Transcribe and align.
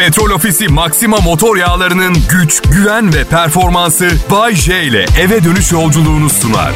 Petrol 0.00 0.30
Ofisi 0.30 0.68
Maxima 0.68 1.16
motor 1.16 1.56
yağlarının 1.56 2.16
güç, 2.30 2.62
güven 2.62 3.14
ve 3.14 3.24
performansı 3.24 4.10
Bay 4.30 4.54
J 4.54 4.82
ile 4.82 5.06
eve 5.20 5.44
dönüş 5.44 5.72
yolculuğunu 5.72 6.30
sunar. 6.30 6.72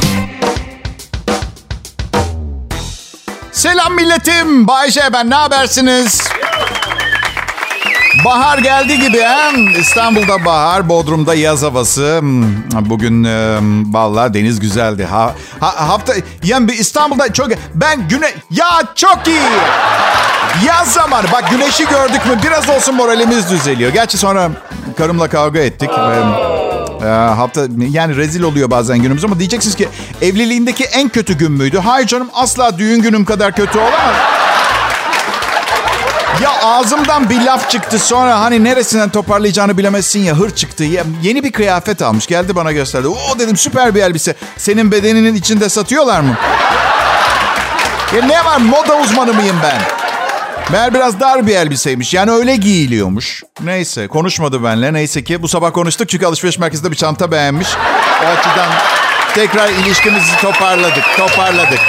Selam 3.52 3.94
milletim. 3.94 4.68
Bay 4.68 4.90
J 4.90 5.00
ben 5.12 5.30
ne 5.30 5.34
habersiniz? 5.34 6.22
Bahar 8.24 8.58
geldi 8.58 9.00
gibi 9.00 9.20
ha? 9.20 9.50
İstanbul'da 9.80 10.44
bahar, 10.44 10.88
Bodrum'da 10.88 11.34
yaz 11.34 11.62
havası. 11.62 12.16
Hmm, 12.20 12.44
Bugün 12.90 13.24
e, 13.24 13.58
vallahi 13.92 14.34
deniz 14.34 14.60
güzeldi. 14.60 15.04
Ha, 15.04 15.34
ha- 15.60 15.88
hafta 15.88 16.14
yani 16.44 16.72
İstanbul'da 16.72 17.32
çok 17.32 17.48
ben 17.74 18.08
güne 18.08 18.30
ya 18.50 18.66
çok 18.94 19.18
iyi. 19.26 19.40
Yaz 20.66 20.92
zamanı. 20.92 21.26
Bak 21.32 21.50
güneşi 21.50 21.88
gördük 21.88 22.26
mü 22.26 22.38
biraz 22.46 22.68
olsun 22.70 22.94
moralimiz 22.94 23.50
düzeliyor. 23.50 23.92
Gerçi 23.92 24.18
sonra 24.18 24.50
karımla 24.98 25.28
kavga 25.28 25.58
ettik. 25.60 25.90
ve, 25.90 26.16
e, 27.06 27.08
hafta 27.10 27.60
yani 27.90 28.16
rezil 28.16 28.42
oluyor 28.42 28.70
bazen 28.70 28.98
günümüz 28.98 29.24
ama 29.24 29.38
diyeceksiniz 29.38 29.76
ki 29.76 29.88
evliliğindeki 30.22 30.84
en 30.84 31.08
kötü 31.08 31.38
gün 31.38 31.52
müydü? 31.52 31.78
Hayır 31.78 32.06
canım 32.06 32.28
asla 32.34 32.78
düğün 32.78 33.02
günüm 33.02 33.24
kadar 33.24 33.52
kötü 33.56 33.78
olamaz. 33.78 34.14
Ya 36.42 36.50
ağzımdan 36.62 37.30
bir 37.30 37.40
laf 37.40 37.70
çıktı 37.70 37.98
sonra 37.98 38.40
hani 38.40 38.64
neresinden 38.64 39.08
toparlayacağını 39.10 39.78
bilemezsin 39.78 40.20
ya 40.20 40.34
hır 40.34 40.50
çıktı. 40.50 40.84
Ya, 40.84 41.04
yeni 41.22 41.44
bir 41.44 41.52
kıyafet 41.52 42.02
almış 42.02 42.26
geldi 42.26 42.56
bana 42.56 42.72
gösterdi. 42.72 43.08
O 43.08 43.38
dedim 43.38 43.56
süper 43.56 43.94
bir 43.94 44.02
elbise. 44.02 44.34
Senin 44.56 44.92
bedeninin 44.92 45.34
içinde 45.34 45.68
satıyorlar 45.68 46.20
mı? 46.20 46.36
Ya 48.16 48.26
ne 48.26 48.44
var 48.44 48.56
moda 48.56 48.96
uzmanı 48.96 49.32
mıyım 49.34 49.56
ben? 49.62 49.78
Meğer 50.72 50.94
biraz 50.94 51.20
dar 51.20 51.46
bir 51.46 51.56
elbiseymiş. 51.56 52.14
Yani 52.14 52.30
öyle 52.30 52.56
giyiliyormuş. 52.56 53.42
Neyse 53.64 54.08
konuşmadı 54.08 54.64
benimle. 54.64 54.92
Neyse 54.92 55.24
ki 55.24 55.42
bu 55.42 55.48
sabah 55.48 55.72
konuştuk 55.72 56.08
çünkü 56.08 56.26
alışveriş 56.26 56.58
merkezinde 56.58 56.90
bir 56.90 56.96
çanta 56.96 57.30
beğenmiş. 57.30 57.68
O 58.24 58.26
açıdan 58.26 58.70
tekrar 59.34 59.68
ilişkimizi 59.68 60.36
toparladık. 60.42 61.04
Toparladık. 61.16 61.80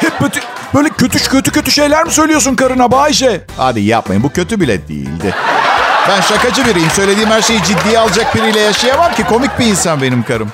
Hep 0.00 0.18
kötü, 0.18 0.40
böyle 0.74 0.88
kötü 0.88 1.18
kötü 1.18 1.50
kötü 1.50 1.70
şeyler 1.70 2.04
mi 2.04 2.12
söylüyorsun 2.12 2.54
karına 2.54 2.92
Bayşe? 2.92 3.44
Hadi 3.56 3.80
yapmayın 3.80 4.22
bu 4.22 4.32
kötü 4.32 4.60
bile 4.60 4.88
değildi. 4.88 5.34
Ben 6.08 6.20
şakacı 6.20 6.66
biriyim. 6.66 6.90
Söylediğim 6.90 7.30
her 7.30 7.42
şeyi 7.42 7.62
ciddiye 7.62 7.98
alacak 7.98 8.34
biriyle 8.34 8.60
yaşayamam 8.60 9.14
ki. 9.14 9.24
Komik 9.24 9.58
bir 9.58 9.66
insan 9.66 10.02
benim 10.02 10.22
karım. 10.22 10.50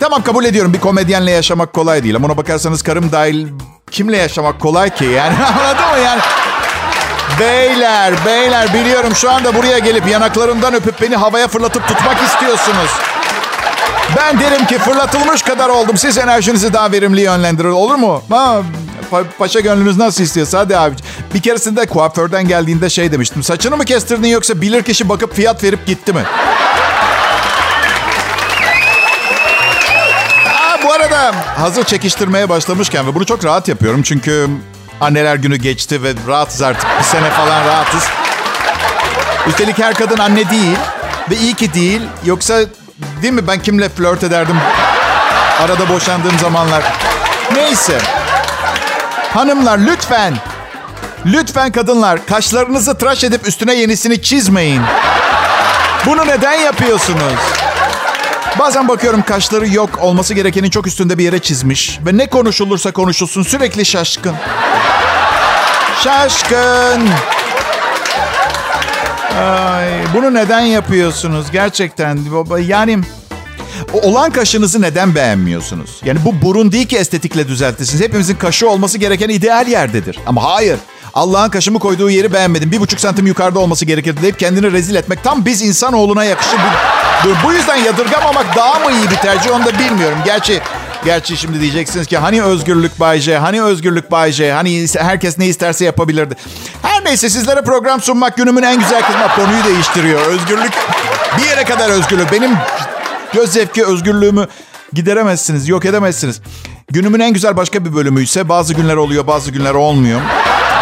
Tamam 0.00 0.22
kabul 0.22 0.44
ediyorum 0.44 0.74
bir 0.74 0.80
komedyenle 0.80 1.30
yaşamak 1.30 1.72
kolay 1.72 2.04
değil. 2.04 2.16
Ama 2.16 2.26
ona 2.26 2.36
bakarsanız 2.36 2.82
karım 2.82 3.12
dahil 3.12 3.48
kimle 3.90 4.16
yaşamak 4.16 4.60
kolay 4.60 4.90
ki? 4.90 5.04
Yani 5.04 5.34
anladın 5.60 5.90
mı 5.98 6.04
yani? 6.04 6.20
Beyler, 7.40 8.14
beyler 8.26 8.74
biliyorum 8.74 9.14
şu 9.14 9.30
anda 9.30 9.54
buraya 9.54 9.78
gelip 9.78 10.08
yanaklarımdan 10.08 10.74
öpüp 10.74 11.00
beni 11.02 11.16
havaya 11.16 11.48
fırlatıp 11.48 11.88
tutmak 11.88 12.22
istiyorsunuz. 12.22 12.90
Ben 14.16 14.40
derim 14.40 14.66
ki 14.66 14.78
fırlatılmış 14.78 15.42
kadar 15.42 15.68
oldum. 15.68 15.96
Siz 15.96 16.18
enerjinizi 16.18 16.72
daha 16.72 16.92
verimli 16.92 17.20
yönlendirin. 17.20 17.70
Olur 17.70 17.94
mu? 17.94 18.22
Ha, 18.30 18.62
pa- 19.12 19.24
paşa 19.38 19.60
gönlünüz 19.60 19.96
nasıl 19.96 20.22
istiyorsa. 20.24 20.58
Hadi 20.58 20.76
abi. 20.76 20.94
Bir 21.34 21.42
keresinde 21.42 21.86
kuaförden 21.86 22.48
geldiğinde 22.48 22.90
şey 22.90 23.12
demiştim. 23.12 23.42
Saçını 23.42 23.76
mı 23.76 23.84
kestirdin 23.84 24.28
yoksa 24.28 24.60
bilir 24.60 24.82
kişi 24.82 25.08
bakıp 25.08 25.34
fiyat 25.36 25.64
verip 25.64 25.86
gitti 25.86 26.12
mi? 26.12 26.22
Aa, 30.48 30.82
bu 30.84 30.92
arada 30.92 31.34
hazır 31.58 31.84
çekiştirmeye 31.84 32.48
başlamışken 32.48 33.06
ve 33.06 33.14
bunu 33.14 33.26
çok 33.26 33.44
rahat 33.44 33.68
yapıyorum. 33.68 34.02
Çünkü 34.02 34.48
anneler 35.00 35.36
günü 35.36 35.56
geçti 35.56 36.02
ve 36.02 36.12
rahatız 36.28 36.62
artık. 36.62 36.86
Bir 36.98 37.04
sene 37.04 37.30
falan 37.30 37.66
rahatız. 37.66 38.04
Üstelik 39.48 39.78
her 39.78 39.94
kadın 39.94 40.18
anne 40.18 40.50
değil. 40.50 40.76
Ve 41.30 41.36
iyi 41.36 41.54
ki 41.54 41.74
değil. 41.74 42.02
Yoksa 42.24 42.58
değil 43.22 43.32
mi 43.32 43.46
ben 43.48 43.62
kimle 43.62 43.88
flört 43.88 44.24
ederdim 44.24 44.56
arada 45.60 45.88
boşandığım 45.88 46.38
zamanlar. 46.38 46.82
Neyse. 47.54 47.98
Hanımlar 49.32 49.78
lütfen. 49.78 50.34
Lütfen 51.26 51.72
kadınlar 51.72 52.26
kaşlarınızı 52.26 52.98
tıraş 52.98 53.24
edip 53.24 53.48
üstüne 53.48 53.74
yenisini 53.74 54.22
çizmeyin. 54.22 54.82
Bunu 56.06 56.26
neden 56.26 56.52
yapıyorsunuz? 56.52 57.38
Bazen 58.58 58.88
bakıyorum 58.88 59.22
kaşları 59.22 59.68
yok 59.68 59.90
olması 60.00 60.34
gerekenin 60.34 60.70
çok 60.70 60.86
üstünde 60.86 61.18
bir 61.18 61.24
yere 61.24 61.38
çizmiş. 61.38 61.98
Ve 62.06 62.16
ne 62.16 62.26
konuşulursa 62.26 62.92
konuşulsun 62.92 63.42
sürekli 63.42 63.84
şaşkın. 63.84 64.34
Şaşkın. 66.04 67.08
Ay, 69.40 69.88
bunu 70.14 70.34
neden 70.34 70.60
yapıyorsunuz 70.60 71.50
gerçekten? 71.50 72.18
Yani 72.58 73.00
olan 73.92 74.30
kaşınızı 74.30 74.82
neden 74.82 75.14
beğenmiyorsunuz? 75.14 75.90
Yani 76.04 76.18
bu 76.24 76.42
burun 76.42 76.72
değil 76.72 76.86
ki 76.86 76.96
estetikle 76.96 77.48
düzeltirsiniz. 77.48 78.02
Hepimizin 78.02 78.34
kaşı 78.34 78.70
olması 78.70 78.98
gereken 78.98 79.28
ideal 79.28 79.68
yerdedir. 79.68 80.18
Ama 80.26 80.44
hayır. 80.44 80.78
Allah'ın 81.14 81.50
kaşımı 81.50 81.78
koyduğu 81.78 82.10
yeri 82.10 82.32
beğenmedim. 82.32 82.72
Bir 82.72 82.80
buçuk 82.80 83.00
santim 83.00 83.26
yukarıda 83.26 83.58
olması 83.58 83.84
gerekirdi 83.84 84.22
deyip 84.22 84.38
kendini 84.38 84.72
rezil 84.72 84.94
etmek 84.94 85.24
tam 85.24 85.44
biz 85.44 85.62
insanoğluna 85.62 86.24
yakışır. 86.24 86.58
Bu, 87.24 87.28
bu 87.48 87.52
yüzden 87.52 87.76
yadırgamamak 87.76 88.56
daha 88.56 88.78
mı 88.78 88.92
iyi 88.92 89.10
bir 89.10 89.16
tercih 89.16 89.50
onu 89.54 89.64
da 89.64 89.78
bilmiyorum. 89.78 90.18
Gerçi 90.24 90.60
Gerçi 91.04 91.36
şimdi 91.36 91.60
diyeceksiniz 91.60 92.06
ki 92.06 92.18
hani 92.18 92.42
özgürlük 92.42 93.00
Bay 93.00 93.20
J, 93.20 93.38
hani 93.38 93.62
özgürlük 93.62 94.10
Bay 94.10 94.32
J, 94.32 94.52
hani 94.52 94.86
herkes 94.98 95.38
ne 95.38 95.46
isterse 95.46 95.84
yapabilirdi. 95.84 96.36
Her 96.82 97.04
neyse 97.04 97.30
sizlere 97.30 97.62
program 97.62 98.00
sunmak 98.00 98.36
günümün 98.36 98.62
en 98.62 98.78
güzel 98.78 99.02
kısmı 99.02 99.28
konuyu 99.36 99.64
değiştiriyor. 99.64 100.26
Özgürlük 100.26 100.72
bir 101.38 101.44
yere 101.44 101.64
kadar 101.64 101.90
özgürlük. 101.90 102.32
Benim 102.32 102.50
göz 103.32 103.52
zevki 103.52 103.84
özgürlüğümü 103.84 104.46
gideremezsiniz, 104.92 105.68
yok 105.68 105.84
edemezsiniz. 105.84 106.40
Günümün 106.90 107.20
en 107.20 107.32
güzel 107.32 107.56
başka 107.56 107.84
bir 107.84 107.94
bölümü 107.94 108.22
ise 108.22 108.48
bazı 108.48 108.74
günler 108.74 108.96
oluyor, 108.96 109.26
bazı 109.26 109.50
günler 109.50 109.74
olmuyor. 109.74 110.20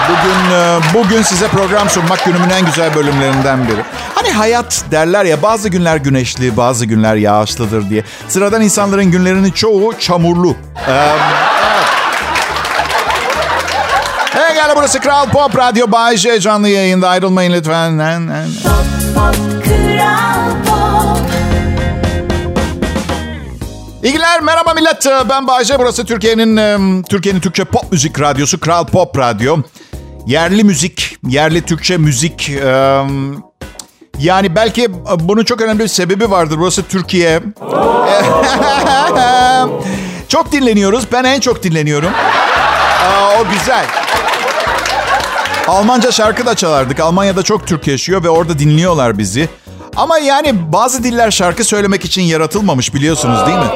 Bugün 0.09 0.55
e, 0.55 0.79
bugün 0.95 1.23
size 1.23 1.49
program 1.49 1.91
sunmak 1.91 2.25
günümün 2.25 2.51
en 2.51 2.67
güzel 2.67 2.95
bölümlerinden 2.95 3.69
biri. 3.69 3.83
Hani 4.15 4.31
hayat 4.31 4.85
derler 4.91 5.25
ya 5.25 5.43
bazı 5.43 5.69
günler 5.69 5.97
güneşli, 5.97 6.57
bazı 6.57 6.87
günler 6.87 7.17
yağışlıdır 7.17 7.91
diye. 7.91 8.05
Sıradan 8.29 8.63
insanların 8.63 9.11
günlerinin 9.11 9.51
çoğu 9.51 9.99
çamurlu. 9.99 10.51
Ee, 10.89 10.93
evet. 10.93 11.21
Hey 14.33 14.57
burası 14.77 15.01
Kral 15.01 15.27
Pop 15.27 15.59
Radyo 15.59 15.91
Bay 15.93 16.17
J 16.17 16.41
canlı 16.41 16.69
yayında 16.69 17.09
ayrılmayın 17.09 17.53
lütfen. 17.53 17.99
İyi 24.03 24.19
merhaba 24.43 24.75
millet. 24.75 25.07
Ben 25.29 25.47
Bayce. 25.47 25.79
Burası 25.79 26.05
Türkiye'nin 26.05 26.57
e, 26.57 26.79
Türkiye'nin 27.03 27.41
Türkçe 27.41 27.65
pop 27.65 27.93
müzik 27.93 28.21
radyosu 28.21 28.61
Kral 28.61 28.87
Pop 28.87 29.19
Radyo. 29.19 29.57
Yerli 30.27 30.65
müzik, 30.65 31.17
yerli 31.29 31.63
Türkçe 31.63 31.97
müzik. 31.97 32.51
e, 32.51 33.03
yani 34.19 34.55
belki 34.55 34.89
bunun 35.21 35.45
çok 35.45 35.61
önemli 35.61 35.79
bir 35.79 35.89
sebebi 35.89 36.31
vardır. 36.31 36.57
Burası 36.59 36.83
Türkiye. 36.83 37.41
çok 40.29 40.53
dinleniyoruz. 40.53 41.05
Ben 41.13 41.25
en 41.25 41.41
çok 41.41 41.63
dinleniyorum. 41.63 42.11
O 43.41 43.45
güzel. 43.53 43.85
Almanca 45.69 46.13
şarkı 46.13 46.47
da 46.47 46.55
çalardık. 46.55 47.01
Almanya'da 47.01 47.43
çok 47.43 47.67
Türk 47.67 47.87
yaşıyor 47.87 48.25
ve 48.25 48.29
orada 48.29 48.59
dinliyorlar 48.59 49.19
bizi. 49.19 49.49
Ama 49.99 50.19
yani 50.19 50.73
bazı 50.73 51.05
diller 51.05 51.31
şarkı 51.31 51.65
söylemek 51.65 52.05
için 52.05 52.23
yaratılmamış 52.23 52.95
biliyorsunuz 52.95 53.47
değil 53.47 53.59
mi? 53.59 53.71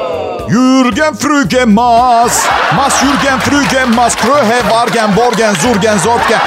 Jürgen 0.49 1.15
Frügen 1.15 1.69
Mas, 1.69 2.45
Mas 2.75 2.93
Jürgen 3.01 3.39
Frügen 3.39 3.89
Mas, 3.89 4.15
Kröhe 4.15 4.69
Vargen 4.69 5.15
Borgen 5.15 5.53
Zurgen 5.53 5.97
Zortgen 5.97 6.41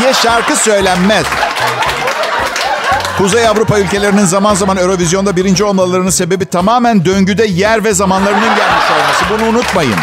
diye 0.00 0.14
şarkı 0.14 0.56
söylenmez. 0.56 1.26
Kuzey 3.18 3.48
Avrupa 3.48 3.78
ülkelerinin 3.78 4.24
zaman 4.24 4.54
zaman 4.54 4.76
Eurovizyonda 4.76 5.36
birinci 5.36 5.64
olmalarının 5.64 6.10
sebebi 6.10 6.46
tamamen 6.46 7.04
döngüde 7.04 7.44
yer 7.44 7.84
ve 7.84 7.94
zamanlarının 7.94 8.40
gelmiş 8.40 8.84
olması. 8.96 9.24
Bunu 9.30 9.48
unutmayın. 9.48 9.94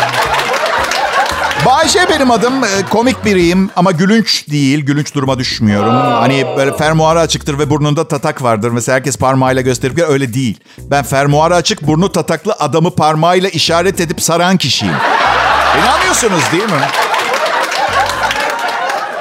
Bayşe 1.66 2.10
benim 2.10 2.32
adım. 2.32 2.64
Ee, 2.64 2.68
Komik 2.90 3.26
biriyim 3.26 3.70
ama 3.76 3.92
gülünç 3.92 4.50
değil. 4.50 4.80
Gülünç 4.86 5.16
duruma 5.16 5.40
düşmüyorum. 5.40 5.94
Hani 5.96 6.46
böyle 6.58 6.78
fermuarı 6.78 7.20
açıktır 7.20 7.60
ve 7.60 7.70
burnunda 7.70 8.08
tatak 8.08 8.44
vardır. 8.44 8.70
Mesela 8.72 8.96
herkes 8.96 9.18
parmağıyla 9.18 9.62
gösterip 9.62 10.00
öyle 10.00 10.34
değil. 10.34 10.58
Ben 10.80 11.04
fermuarı 11.04 11.56
açık, 11.56 11.88
burnu 11.88 12.12
tataklı 12.12 12.54
adamı 12.60 12.96
parmağıyla 12.96 13.50
işaret 13.50 14.00
edip 14.00 14.22
saran 14.22 14.58
kişiyim. 14.58 14.96
İnanmıyorsunuz 15.84 16.44
değil 16.52 16.64
mi? 16.64 16.82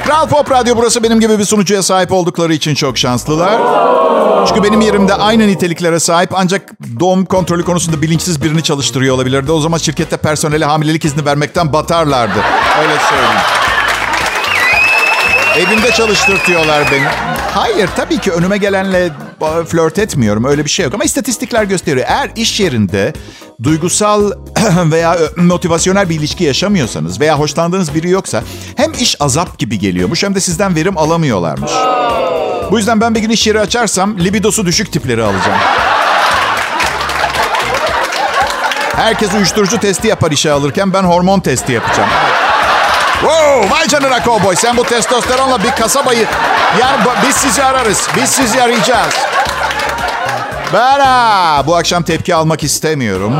Kral 0.04 0.28
Pop 0.28 0.50
Radyo 0.50 0.76
burası 0.76 1.02
benim 1.02 1.20
gibi 1.20 1.38
bir 1.38 1.44
sunucuya 1.44 1.82
sahip 1.82 2.12
oldukları 2.12 2.54
için 2.54 2.74
çok 2.74 2.98
şanslılar. 2.98 3.60
Çünkü 4.48 4.62
benim 4.62 4.80
yerimde 4.80 5.14
aynı 5.14 5.46
niteliklere 5.46 6.00
sahip 6.00 6.30
ancak 6.34 6.70
doğum 7.00 7.24
kontrolü 7.24 7.64
konusunda 7.64 8.02
bilinçsiz 8.02 8.42
birini 8.42 8.62
çalıştırıyor 8.62 9.14
olabilirdi. 9.14 9.52
O 9.52 9.60
zaman 9.60 9.78
şirkette 9.78 10.16
personele 10.16 10.64
hamilelik 10.64 11.04
izni 11.04 11.24
vermekten 11.24 11.72
batarlardı. 11.72 12.38
Öyle 12.82 12.94
söyleyeyim. 13.10 13.40
Evimde 15.56 15.90
çalıştırtıyorlar 15.92 16.84
beni. 16.92 17.06
Hayır 17.54 17.88
tabii 17.96 18.18
ki 18.18 18.32
önüme 18.32 18.56
gelenle 18.56 19.10
flört 19.64 19.98
etmiyorum. 19.98 20.44
Öyle 20.44 20.64
bir 20.64 20.70
şey 20.70 20.84
yok 20.84 20.94
ama 20.94 21.04
istatistikler 21.04 21.64
gösteriyor. 21.64 22.06
Eğer 22.08 22.30
iş 22.36 22.60
yerinde 22.60 23.12
duygusal 23.62 24.32
veya 24.90 25.18
motivasyonel 25.36 26.08
bir 26.08 26.14
ilişki 26.14 26.44
yaşamıyorsanız 26.44 27.20
veya 27.20 27.38
hoşlandığınız 27.38 27.94
biri 27.94 28.10
yoksa 28.10 28.42
hem 28.76 28.92
iş 28.92 29.16
azap 29.20 29.58
gibi 29.58 29.78
geliyormuş 29.78 30.22
hem 30.22 30.34
de 30.34 30.40
sizden 30.40 30.76
verim 30.76 30.98
alamıyorlarmış. 30.98 31.72
Bu 32.70 32.78
yüzden 32.78 33.00
ben 33.00 33.14
bir 33.14 33.20
gün 33.20 33.30
iş 33.30 33.46
yeri 33.46 33.60
açarsam 33.60 34.18
libidosu 34.18 34.66
düşük 34.66 34.92
tipleri 34.92 35.22
alacağım. 35.22 35.58
Herkes 38.96 39.34
uyuşturucu 39.34 39.80
testi 39.80 40.08
yapar 40.08 40.30
işe 40.30 40.52
alırken 40.52 40.92
ben 40.92 41.02
hormon 41.02 41.40
testi 41.40 41.72
yapacağım. 41.72 42.10
Wow, 43.24 43.70
vay 43.70 43.88
canına 43.88 44.22
kovboy. 44.22 44.56
Sen 44.56 44.76
bu 44.76 44.84
testosteronla 44.84 45.62
bir 45.62 45.70
kasabayı... 45.70 46.26
Yani 46.80 47.04
biz 47.26 47.36
sizi 47.36 47.64
ararız. 47.64 48.08
Biz 48.16 48.30
sizi 48.30 48.62
arayacağız. 48.62 49.14
Ben 50.72 51.66
bu 51.66 51.76
akşam 51.76 52.02
tepki 52.02 52.34
almak 52.34 52.62
istemiyorum. 52.64 53.32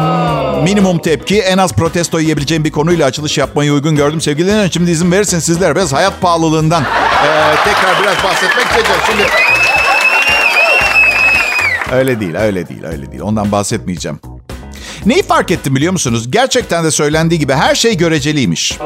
Minimum 0.62 0.98
tepki 0.98 1.40
en 1.40 1.58
az 1.58 1.72
protesto 1.72 2.20
yiyebileceğim 2.20 2.64
bir 2.64 2.72
konuyla 2.72 3.06
açılış 3.06 3.38
yapmayı 3.38 3.72
uygun 3.72 3.96
gördüm. 3.96 4.20
Sevgili 4.20 4.46
dinleyen 4.48 4.68
şimdi 4.68 4.90
izin 4.90 5.12
verirsin 5.12 5.38
sizler 5.38 5.76
biraz 5.76 5.92
hayat 5.92 6.20
pahalılığından 6.20 6.82
ee, 6.82 7.54
tekrar 7.64 8.02
biraz 8.02 8.24
bahsetmek 8.24 8.66
isteyeceğim. 8.66 9.00
Şimdi 9.06 9.22
Öyle 11.92 12.20
değil, 12.20 12.34
öyle 12.36 12.68
değil, 12.68 12.84
öyle 12.84 13.10
değil. 13.10 13.22
Ondan 13.22 13.52
bahsetmeyeceğim. 13.52 14.20
Neyi 15.06 15.22
fark 15.22 15.50
ettim 15.50 15.76
biliyor 15.76 15.92
musunuz? 15.92 16.30
Gerçekten 16.30 16.84
de 16.84 16.90
söylendiği 16.90 17.40
gibi 17.40 17.52
her 17.52 17.74
şey 17.74 17.96
göreceliymiş. 17.96 18.78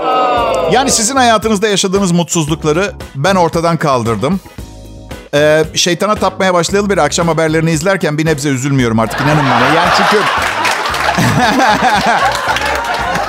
Yani 0.72 0.90
sizin 0.90 1.16
hayatınızda 1.16 1.68
yaşadığınız 1.68 2.12
mutsuzlukları 2.12 2.92
ben 3.14 3.34
ortadan 3.34 3.76
kaldırdım. 3.76 4.40
Ee, 5.34 5.64
şeytana 5.74 6.14
tapmaya 6.14 6.54
başlayalı 6.54 6.90
bir 6.90 6.98
akşam 6.98 7.28
haberlerini 7.28 7.70
izlerken 7.70 8.18
bir 8.18 8.26
nebze 8.26 8.48
üzülmüyorum 8.48 8.98
artık 8.98 9.20
inanın 9.20 9.44
bana. 9.50 9.74
Yani 9.74 9.90
çünkü... 9.96 10.22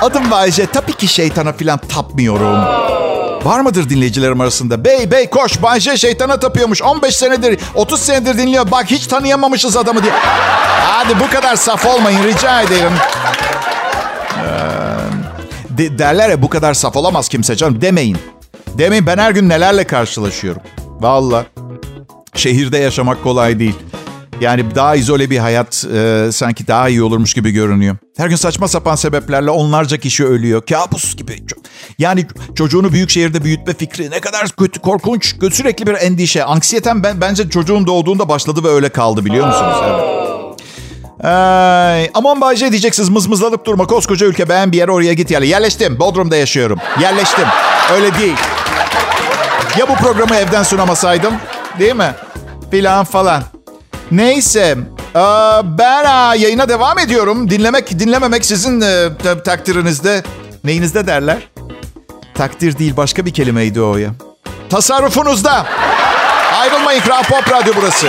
Adım 0.02 0.30
Bayce. 0.30 0.66
Tabii 0.66 0.92
ki 0.92 1.08
şeytana 1.08 1.52
filan 1.52 1.78
tapmıyorum. 1.78 2.64
Var 3.44 3.60
mıdır 3.60 3.88
dinleyicilerim 3.88 4.40
arasında? 4.40 4.84
Bey 4.84 5.10
bey 5.10 5.30
koş 5.30 5.62
Bayce 5.62 5.96
şeytana 5.96 6.38
tapıyormuş. 6.40 6.82
15 6.82 7.16
senedir 7.16 7.60
30 7.74 8.00
senedir 8.00 8.38
dinliyor. 8.38 8.70
Bak 8.70 8.90
hiç 8.90 9.06
tanıyamamışız 9.06 9.76
adamı 9.76 10.02
diye. 10.02 10.12
Hadi 10.82 11.20
bu 11.20 11.30
kadar 11.30 11.56
saf 11.56 11.86
olmayın 11.86 12.24
rica 12.24 12.62
ederim. 12.62 12.92
Ee, 14.38 15.78
de, 15.78 15.98
derler 15.98 16.30
ya 16.30 16.42
bu 16.42 16.48
kadar 16.48 16.74
saf 16.74 16.96
olamaz 16.96 17.28
kimse 17.28 17.56
canım 17.56 17.80
demeyin. 17.80 18.18
Demeyin 18.78 19.06
ben 19.06 19.18
her 19.18 19.30
gün 19.30 19.48
nelerle 19.48 19.84
karşılaşıyorum. 19.84 20.62
Valla. 21.00 21.44
Şehirde 22.34 22.78
yaşamak 22.78 23.22
kolay 23.22 23.58
değil. 23.58 23.74
Yani 24.40 24.74
daha 24.74 24.96
izole 24.96 25.30
bir 25.30 25.38
hayat 25.38 25.84
e, 25.94 26.28
sanki 26.32 26.66
daha 26.66 26.88
iyi 26.88 27.02
olurmuş 27.02 27.34
gibi 27.34 27.50
görünüyor. 27.50 27.96
Her 28.20 28.26
gün 28.26 28.36
saçma 28.36 28.68
sapan 28.68 28.94
sebeplerle 28.94 29.50
onlarca 29.50 29.96
kişi 29.96 30.24
ölüyor. 30.24 30.62
Kabus 30.66 31.16
gibi. 31.16 31.42
Yani 31.98 32.26
çocuğunu 32.54 32.92
büyük 32.92 33.10
şehirde 33.10 33.44
büyütme 33.44 33.74
fikri 33.74 34.10
ne 34.10 34.20
kadar 34.20 34.48
kötü, 34.48 34.80
korkunç. 34.80 35.34
Sürekli 35.52 35.86
bir 35.86 35.94
endişe. 35.94 36.44
Anksiyeten 36.44 37.02
ben, 37.02 37.20
bence 37.20 37.48
çocuğum 37.48 37.86
doğduğunda 37.86 38.28
başladı 38.28 38.64
ve 38.64 38.68
öyle 38.68 38.88
kaldı 38.88 39.24
biliyor 39.24 39.46
musunuz? 39.46 39.76
Evet. 39.84 41.30
Ay, 41.32 42.10
aman 42.14 42.40
Bayce 42.40 42.70
diyeceksiniz 42.70 43.08
mızmızlanıp 43.08 43.66
durma. 43.66 43.86
Koskoca 43.86 44.26
ülke 44.26 44.48
beğen 44.48 44.72
bir 44.72 44.76
yer 44.76 44.88
oraya 44.88 45.12
git 45.12 45.30
yerle. 45.30 45.46
Yerleştim. 45.46 45.98
Bodrum'da 45.98 46.36
yaşıyorum. 46.36 46.78
Yerleştim. 47.00 47.46
Öyle 47.94 48.14
değil. 48.18 48.36
Ya 49.78 49.88
bu 49.88 49.94
programı 49.94 50.36
evden 50.36 50.62
sunamasaydım? 50.62 51.34
Değil 51.78 51.96
mi? 51.96 52.14
Filan 52.70 53.04
falan. 53.04 53.42
Neyse. 54.10 54.78
Ben 55.64 56.34
yayına 56.34 56.68
devam 56.68 56.98
ediyorum. 56.98 57.50
Dinlemek, 57.50 57.98
dinlememek 57.98 58.44
sizin 58.44 58.80
takdirinizde. 59.44 60.22
Neyinizde 60.64 61.06
derler? 61.06 61.38
Takdir 62.34 62.78
değil 62.78 62.96
başka 62.96 63.26
bir 63.26 63.34
kelimeydi 63.34 63.80
o 63.80 63.96
ya. 63.96 64.10
Tasarrufunuzda. 64.70 65.66
Ayrılmayın 66.60 67.00
Kral 67.00 67.22
Pop 67.22 67.52
Radyo 67.52 67.72
burası. 67.76 68.06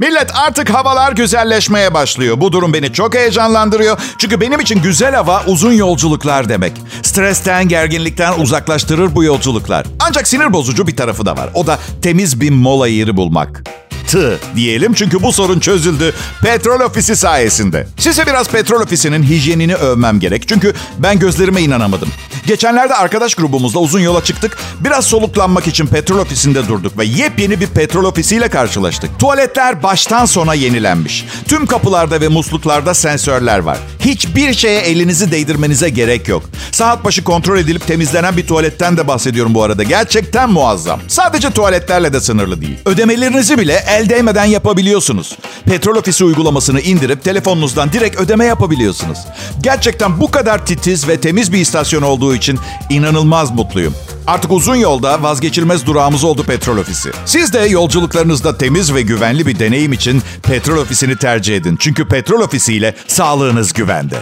Millet 0.00 0.36
artık 0.36 0.70
havalar 0.70 1.12
güzelleşmeye 1.12 1.94
başlıyor. 1.94 2.40
Bu 2.40 2.52
durum 2.52 2.72
beni 2.72 2.92
çok 2.92 3.14
heyecanlandırıyor. 3.14 3.98
Çünkü 4.18 4.40
benim 4.40 4.60
için 4.60 4.82
güzel 4.82 5.14
hava 5.14 5.44
uzun 5.46 5.72
yolculuklar 5.72 6.48
demek. 6.48 6.72
Stresten, 7.02 7.68
gerginlikten 7.68 8.38
uzaklaştırır 8.38 9.14
bu 9.14 9.24
yolculuklar. 9.24 9.86
Ancak 10.00 10.28
sinir 10.28 10.52
bozucu 10.52 10.86
bir 10.86 10.96
tarafı 10.96 11.26
da 11.26 11.36
var. 11.36 11.50
O 11.54 11.66
da 11.66 11.78
temiz 12.02 12.40
bir 12.40 12.50
mola 12.50 12.88
yeri 12.88 13.16
bulmak 13.16 13.64
tı 14.10 14.38
diyelim 14.56 14.94
çünkü 14.94 15.22
bu 15.22 15.32
sorun 15.32 15.60
çözüldü 15.60 16.14
petrol 16.42 16.80
ofisi 16.80 17.16
sayesinde. 17.16 17.86
Size 17.98 18.26
biraz 18.26 18.48
petrol 18.48 18.80
ofisinin 18.80 19.22
hijyenini 19.22 19.74
övmem 19.74 20.20
gerek 20.20 20.48
çünkü 20.48 20.74
ben 20.98 21.18
gözlerime 21.18 21.62
inanamadım. 21.62 22.08
Geçenlerde 22.46 22.94
arkadaş 22.94 23.34
grubumuzla 23.34 23.80
uzun 23.80 24.00
yola 24.00 24.24
çıktık. 24.24 24.56
Biraz 24.80 25.04
soluklanmak 25.04 25.66
için 25.66 25.86
petrol 25.86 26.18
ofisinde 26.18 26.68
durduk 26.68 26.98
ve 26.98 27.04
yepyeni 27.04 27.60
bir 27.60 27.66
petrol 27.66 28.04
ofisiyle 28.04 28.48
karşılaştık. 28.48 29.18
Tuvaletler 29.18 29.82
baştan 29.82 30.24
sona 30.24 30.54
yenilenmiş. 30.54 31.24
Tüm 31.48 31.66
kapılarda 31.66 32.20
ve 32.20 32.28
musluklarda 32.28 32.94
sensörler 32.94 33.58
var. 33.58 33.78
Hiçbir 34.00 34.54
şeye 34.54 34.80
elinizi 34.80 35.32
değdirmenize 35.32 35.88
gerek 35.88 36.28
yok. 36.28 36.42
Saat 36.72 37.04
başı 37.04 37.24
kontrol 37.24 37.58
edilip 37.58 37.86
temizlenen 37.86 38.36
bir 38.36 38.46
tuvaletten 38.46 38.96
de 38.96 39.08
bahsediyorum 39.08 39.54
bu 39.54 39.62
arada. 39.62 39.82
Gerçekten 39.82 40.50
muazzam. 40.50 41.00
Sadece 41.08 41.50
tuvaletlerle 41.50 42.12
de 42.12 42.20
sınırlı 42.20 42.60
değil. 42.60 42.78
Ödemelerinizi 42.86 43.58
bile 43.58 43.72
el 44.00 44.08
değmeden 44.08 44.44
yapabiliyorsunuz. 44.44 45.38
Petrol 45.64 45.96
ofisi 45.96 46.24
uygulamasını 46.24 46.80
indirip 46.80 47.24
telefonunuzdan 47.24 47.92
direkt 47.92 48.20
ödeme 48.20 48.44
yapabiliyorsunuz. 48.44 49.18
Gerçekten 49.62 50.20
bu 50.20 50.30
kadar 50.30 50.66
titiz 50.66 51.08
ve 51.08 51.20
temiz 51.20 51.52
bir 51.52 51.58
istasyon 51.58 52.02
olduğu 52.02 52.34
için 52.34 52.58
inanılmaz 52.90 53.50
mutluyum. 53.50 53.94
Artık 54.26 54.52
uzun 54.52 54.74
yolda 54.74 55.22
vazgeçilmez 55.22 55.86
durağımız 55.86 56.24
oldu 56.24 56.44
petrol 56.44 56.76
ofisi. 56.76 57.10
Siz 57.24 57.52
de 57.52 57.58
yolculuklarınızda 57.58 58.58
temiz 58.58 58.94
ve 58.94 59.02
güvenli 59.02 59.46
bir 59.46 59.58
deneyim 59.58 59.92
için 59.92 60.22
petrol 60.42 60.76
ofisini 60.76 61.16
tercih 61.16 61.56
edin. 61.56 61.76
Çünkü 61.80 62.08
petrol 62.08 62.40
ofisiyle 62.40 62.94
sağlığınız 63.06 63.72
güvende. 63.72 64.16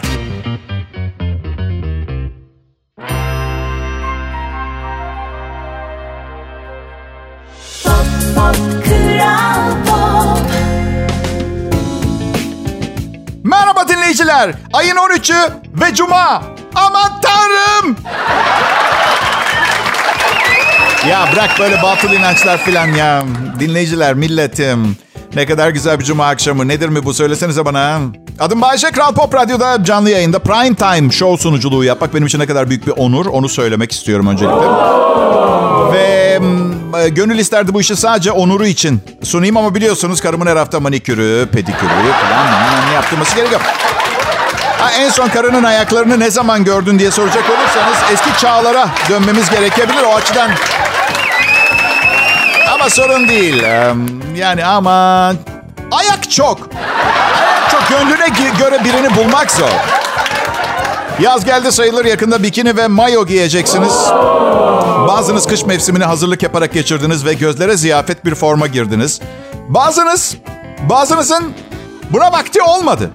Dinleyiciler. 14.38 14.54
Ayın 14.72 14.96
13'ü 14.96 15.50
ve 15.80 15.94
Cuma. 15.94 16.42
Aman 16.74 17.20
tanrım. 17.22 17.96
ya 21.08 21.28
bırak 21.32 21.50
böyle 21.58 21.82
batıl 21.82 22.12
inançlar 22.12 22.58
filan 22.58 22.86
ya. 22.86 23.22
Dinleyiciler, 23.60 24.14
milletim. 24.14 24.96
Ne 25.34 25.46
kadar 25.46 25.68
güzel 25.68 25.98
bir 26.00 26.04
cuma 26.04 26.26
akşamı. 26.26 26.68
Nedir 26.68 26.88
mi 26.88 27.04
bu? 27.04 27.14
Söylesenize 27.14 27.64
bana. 27.64 28.00
Adım 28.38 28.60
Bayşe 28.60 28.90
Kral 28.90 29.14
Pop 29.14 29.34
Radyo'da 29.34 29.84
canlı 29.84 30.10
yayında 30.10 30.38
Prime 30.38 30.74
Time 30.74 31.10
show 31.12 31.42
sunuculuğu 31.42 31.84
yapmak 31.84 32.14
benim 32.14 32.26
için 32.26 32.38
ne 32.38 32.46
kadar 32.46 32.70
büyük 32.70 32.86
bir 32.86 32.92
onur. 32.96 33.26
Onu 33.26 33.48
söylemek 33.48 33.92
istiyorum 33.92 34.26
öncelikle. 34.26 34.66
Ve 35.92 36.40
gönül 37.08 37.38
isterdi 37.38 37.74
bu 37.74 37.80
işi 37.80 37.96
sadece 37.96 38.32
onuru 38.32 38.66
için 38.66 39.00
sunayım 39.22 39.56
ama 39.56 39.74
biliyorsunuz 39.74 40.20
karımın 40.20 40.46
her 40.46 40.56
hafta 40.56 40.80
manikürü, 40.80 41.48
pedikürü 41.52 42.12
falan 42.28 42.46
ne 42.88 42.94
yaptırması 42.94 43.36
gerekiyor. 43.36 43.60
Ha, 44.78 44.90
en 44.92 45.10
son 45.10 45.28
karının 45.28 45.64
ayaklarını 45.64 46.20
ne 46.20 46.30
zaman 46.30 46.64
gördün 46.64 46.98
diye 46.98 47.10
soracak 47.10 47.44
olursanız 47.50 47.96
eski 48.12 48.40
çağlara 48.40 48.88
dönmemiz 49.10 49.50
gerekebilir. 49.50 50.02
O 50.02 50.14
açıdan 50.14 50.50
ama 52.74 52.90
sorun 52.90 53.28
değil. 53.28 53.62
Yani 54.36 54.64
ama 54.64 55.26
ayak 55.90 56.30
çok. 56.30 56.58
Ayak 57.38 57.70
çok. 57.70 57.88
Gönlüne 57.88 58.28
göre 58.58 58.84
birini 58.84 59.16
bulmak 59.16 59.50
zor. 59.50 59.68
Yaz 61.20 61.44
geldi 61.44 61.72
sayılır 61.72 62.04
yakında 62.04 62.42
bikini 62.42 62.76
ve 62.76 62.88
mayo 62.88 63.26
giyeceksiniz. 63.26 63.92
Bazınız 65.08 65.46
kış 65.46 65.64
mevsimine 65.66 66.04
hazırlık 66.04 66.42
yaparak 66.42 66.72
geçirdiniz 66.72 67.24
ve 67.26 67.34
gözlere 67.34 67.76
ziyafet 67.76 68.24
bir 68.24 68.34
forma 68.34 68.66
girdiniz. 68.66 69.20
Bazınız, 69.68 70.36
bazınızın 70.88 71.52
buna 72.10 72.32
vakti 72.32 72.62
olmadı. 72.62 73.10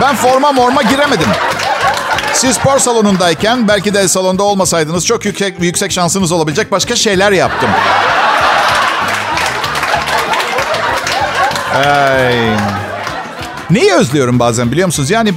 Ben 0.00 0.16
forma 0.16 0.52
morma 0.52 0.82
giremedim. 0.82 1.28
Siz 2.32 2.56
spor 2.56 2.78
salonundayken 2.78 3.68
belki 3.68 3.94
de 3.94 4.08
salonda 4.08 4.42
olmasaydınız 4.42 5.06
çok 5.06 5.24
yüksek, 5.24 5.54
yüksek 5.60 5.92
şansınız 5.92 6.32
olabilecek 6.32 6.72
başka 6.72 6.96
şeyler 6.96 7.32
yaptım. 7.32 7.70
Ay. 11.74 12.56
Neyi 13.70 13.94
özlüyorum 13.94 14.38
bazen 14.38 14.72
biliyor 14.72 14.86
musunuz? 14.86 15.10
Yani 15.10 15.34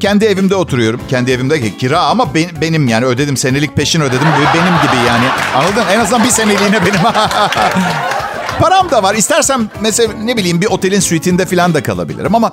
kendi 0.00 0.24
evimde 0.24 0.54
oturuyorum. 0.54 1.00
Kendi 1.08 1.32
evimde 1.32 1.76
kira 1.76 2.00
ama 2.00 2.34
ben, 2.34 2.44
benim 2.60 2.88
yani 2.88 3.04
ödedim. 3.04 3.36
Senelik 3.36 3.76
peşin 3.76 4.00
ödedim. 4.00 4.28
Benim 4.54 4.74
gibi 4.82 5.06
yani. 5.08 5.26
Anladın? 5.56 5.84
En 5.92 6.00
azından 6.00 6.24
bir 6.24 6.30
seneliğine 6.30 6.80
benim. 6.86 7.00
Param 8.60 8.90
da 8.90 9.02
var. 9.02 9.14
İstersem 9.14 9.70
mesela 9.80 10.12
ne 10.24 10.36
bileyim 10.36 10.60
bir 10.60 10.66
otelin 10.66 11.00
suite'inde 11.00 11.46
falan 11.46 11.74
da 11.74 11.82
kalabilirim 11.82 12.34
ama 12.34 12.52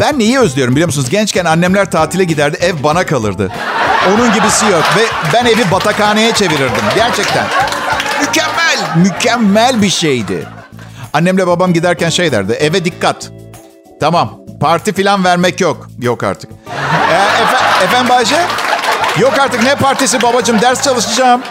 ben 0.00 0.18
neyi 0.18 0.38
özlüyorum 0.38 0.74
biliyor 0.74 0.88
musunuz? 0.88 1.10
Gençken 1.10 1.44
annemler 1.44 1.90
tatile 1.90 2.24
giderdi, 2.24 2.58
ev 2.60 2.82
bana 2.82 3.06
kalırdı. 3.06 3.52
Onun 4.08 4.32
gibisi 4.32 4.66
yok 4.66 4.84
ve 4.96 5.02
ben 5.34 5.44
evi 5.44 5.70
batakhaneye 5.70 6.32
çevirirdim 6.32 6.84
gerçekten. 6.96 7.46
Mükemmel, 8.20 8.78
mükemmel 8.96 9.82
bir 9.82 9.90
şeydi. 9.90 10.46
Annemle 11.12 11.46
babam 11.46 11.72
giderken 11.72 12.08
şey 12.10 12.32
derdi, 12.32 12.52
eve 12.52 12.84
dikkat. 12.84 13.30
Tamam, 14.00 14.32
parti 14.60 14.92
falan 15.02 15.24
vermek 15.24 15.60
yok. 15.60 15.88
Yok 16.00 16.22
artık. 16.22 16.50
Ee, 17.10 17.42
efe, 17.42 17.84
efendim 17.84 18.08
Bayce? 18.08 18.36
Yok 19.18 19.32
artık 19.38 19.62
ne 19.62 19.74
partisi 19.74 20.22
babacığım, 20.22 20.60
ders 20.60 20.82
çalışacağım. 20.82 21.42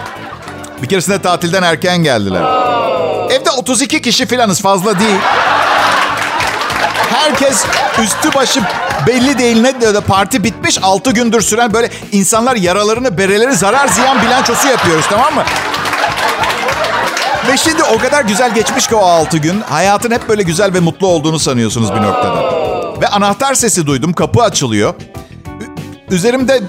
Bir 0.82 0.88
keresinde 0.88 1.22
tatilden 1.22 1.64
erken 1.64 1.98
geldiler. 1.98 2.44
Evde 3.30 3.52
32 3.52 4.02
kişi 4.02 4.26
filanız 4.26 4.62
fazla 4.62 5.00
değil. 5.00 5.20
Herkes 7.18 7.66
üstü 8.04 8.34
başı 8.34 8.62
belli 9.08 9.38
değil 9.38 9.62
ne 9.62 9.82
de 9.82 10.02
parti 10.02 10.44
bitmiş 10.44 10.80
6 10.82 11.12
gündür 11.12 11.42
süren 11.42 11.74
böyle 11.74 11.90
insanlar 12.12 12.56
yaralarını 12.56 13.18
bereleri 13.18 13.56
zarar 13.56 13.88
ziyan 13.88 14.22
bilançosu 14.22 14.68
yapıyoruz 14.68 15.06
tamam 15.10 15.36
mı? 15.36 15.44
Ve 17.48 17.58
şimdi 17.58 17.84
o 17.84 17.98
kadar 17.98 18.24
güzel 18.26 18.54
geçmiş 18.54 18.88
ki 18.88 18.96
o 18.96 19.06
6 19.06 19.38
gün. 19.38 19.62
Hayatın 19.62 20.12
hep 20.12 20.30
böyle 20.30 20.44
güzel 20.44 20.74
ve 20.74 20.80
mutlu 20.80 21.08
olduğunu 21.08 21.40
sanıyorsunuz 21.40 21.94
bir 21.96 22.02
noktada. 22.02 22.42
Ve 23.02 23.08
anahtar 23.08 23.54
sesi 23.54 23.86
duydum. 23.86 24.14
Kapı 24.14 24.42
açılıyor. 24.42 24.94
Üzerimde 26.12 26.62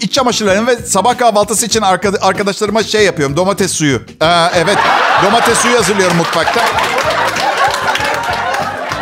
iç 0.00 0.12
çamaşırlarım 0.12 0.66
ve 0.66 0.76
sabah 0.76 1.18
kahvaltısı 1.18 1.66
için 1.66 1.82
arkadaşlarıma 2.20 2.82
şey 2.82 3.04
yapıyorum. 3.04 3.36
Domates 3.36 3.72
suyu. 3.72 4.02
Ee, 4.22 4.26
evet. 4.54 4.78
Domates 5.24 5.58
suyu 5.58 5.78
hazırlıyorum 5.78 6.16
mutfakta. 6.16 6.60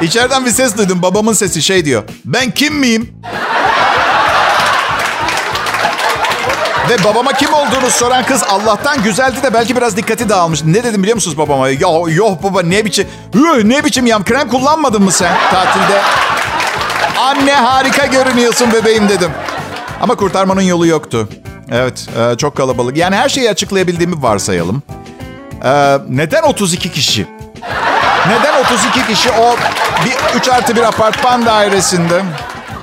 İçeriden 0.03 0.47
bir 0.47 0.51
ses 0.51 0.77
duydum. 0.77 1.03
Babamın 1.03 1.33
sesi 1.33 1.63
şey 1.63 1.85
diyor. 1.85 2.03
Ben 2.25 2.51
kim 2.51 2.75
miyim? 2.75 3.15
Ve 6.89 7.05
babama 7.05 7.33
kim 7.33 7.53
olduğunu 7.53 7.91
soran 7.91 8.25
kız 8.27 8.43
Allah'tan 8.43 9.03
güzeldi 9.03 9.43
de 9.43 9.55
belki 9.55 9.77
biraz 9.77 9.97
dikkati 9.97 10.29
dağılmış. 10.29 10.65
Ne 10.65 10.85
dedim 10.85 11.03
biliyor 11.03 11.15
musunuz 11.15 11.39
babama? 11.39 11.69
Ya 11.69 11.89
yok 12.09 12.43
baba 12.43 12.63
ne 12.63 12.85
biçim 12.85 13.09
ne 13.65 13.85
biçim 13.85 14.07
yam 14.07 14.25
krem 14.25 14.49
kullanmadın 14.49 15.03
mı 15.03 15.13
sen 15.13 15.37
tatilde? 15.51 16.01
Anne 17.19 17.55
harika 17.55 18.07
görünüyorsun 18.07 18.73
bebeğim 18.73 19.09
dedim. 19.09 19.31
Ama 20.01 20.15
kurtarmanın 20.15 20.61
yolu 20.61 20.87
yoktu. 20.87 21.29
Evet 21.71 22.07
e, 22.19 22.37
çok 22.37 22.57
kalabalık. 22.57 22.97
Yani 22.97 23.17
her 23.17 23.29
şeyi 23.29 23.51
açıklayabildiğimi 23.51 24.23
varsayalım. 24.23 24.83
E, 25.65 25.99
neden 26.09 26.43
32 26.43 26.93
kişi? 26.93 27.27
Neden 28.27 28.55
32 28.65 29.07
kişi 29.07 29.31
o 29.31 29.57
bir 30.05 30.39
3 30.41 30.49
artı 30.49 30.77
bir 30.77 30.83
apartman 30.83 31.47
dairesinde? 31.47 32.23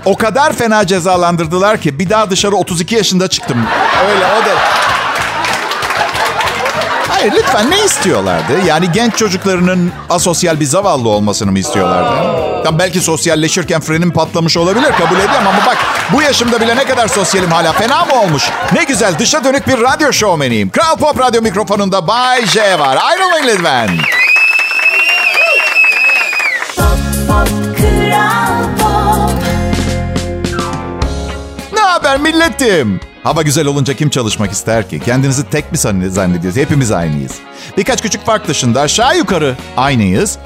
O 0.05 0.15
kadar 0.17 0.53
fena 0.53 0.87
cezalandırdılar 0.87 1.77
ki 1.81 1.99
bir 1.99 2.09
daha 2.09 2.29
dışarı 2.29 2.55
32 2.55 2.95
yaşında 2.95 3.27
çıktım. 3.27 3.65
Öyle 4.09 4.25
o 4.25 4.45
da. 4.45 4.51
Hayır 7.07 7.31
lütfen 7.31 7.71
ne 7.71 7.85
istiyorlardı? 7.85 8.53
Yani 8.65 8.91
genç 8.91 9.15
çocuklarının 9.15 9.91
asosyal 10.09 10.59
bir 10.59 10.65
zavallı 10.65 11.09
olmasını 11.09 11.51
mı 11.51 11.59
istiyorlardı? 11.59 12.45
Tam 12.63 12.79
belki 12.79 12.99
sosyalleşirken 13.01 13.81
frenim 13.81 14.11
patlamış 14.11 14.57
olabilir 14.57 14.91
kabul 14.97 15.15
ediyorum 15.15 15.47
ama 15.47 15.65
bak 15.65 15.77
bu 16.13 16.21
yaşımda 16.21 16.61
bile 16.61 16.75
ne 16.75 16.83
kadar 16.85 17.07
sosyalim 17.07 17.51
hala 17.51 17.71
fena 17.71 18.05
mı 18.05 18.13
olmuş? 18.21 18.43
Ne 18.73 18.83
güzel 18.83 19.19
dışa 19.19 19.43
dönük 19.43 19.67
bir 19.67 19.81
radyo 19.81 20.13
şovmeniyim. 20.13 20.69
Kral 20.69 20.95
Pop 20.97 21.19
Radyo 21.19 21.41
mikrofonunda 21.41 22.07
Bay 22.07 22.45
J 22.45 22.79
var. 22.79 22.97
Ayrılmayın 23.01 23.47
lütfen. 23.47 23.89
Haber 32.05 32.19
milletim? 32.19 32.99
Hava 33.23 33.41
güzel 33.41 33.67
olunca 33.67 33.93
kim 33.93 34.09
çalışmak 34.09 34.51
ister 34.51 34.89
ki? 34.89 34.99
Kendinizi 34.99 35.49
tek 35.49 35.71
mi 35.71 35.77
zannediyorsunuz? 35.77 36.57
Hepimiz 36.57 36.91
aynıyız. 36.91 37.31
Birkaç 37.77 38.01
küçük 38.01 38.25
fark 38.25 38.47
dışında 38.47 38.81
aşağı 38.81 39.17
yukarı 39.17 39.55
aynıyız. 39.77 40.37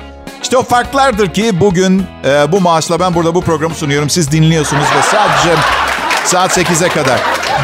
İşte 0.43 0.57
o 0.57 0.63
farklardır 0.63 1.33
ki 1.33 1.59
bugün 1.59 2.03
e, 2.25 2.51
bu 2.51 2.61
maaşla 2.61 2.99
ben 2.99 3.13
burada 3.13 3.35
bu 3.35 3.41
programı 3.41 3.75
sunuyorum. 3.75 4.09
Siz 4.09 4.31
dinliyorsunuz 4.31 4.83
ve 4.83 5.01
sadece 5.01 5.61
saat 6.25 6.57
8'e 6.57 6.89
kadar. 6.89 7.19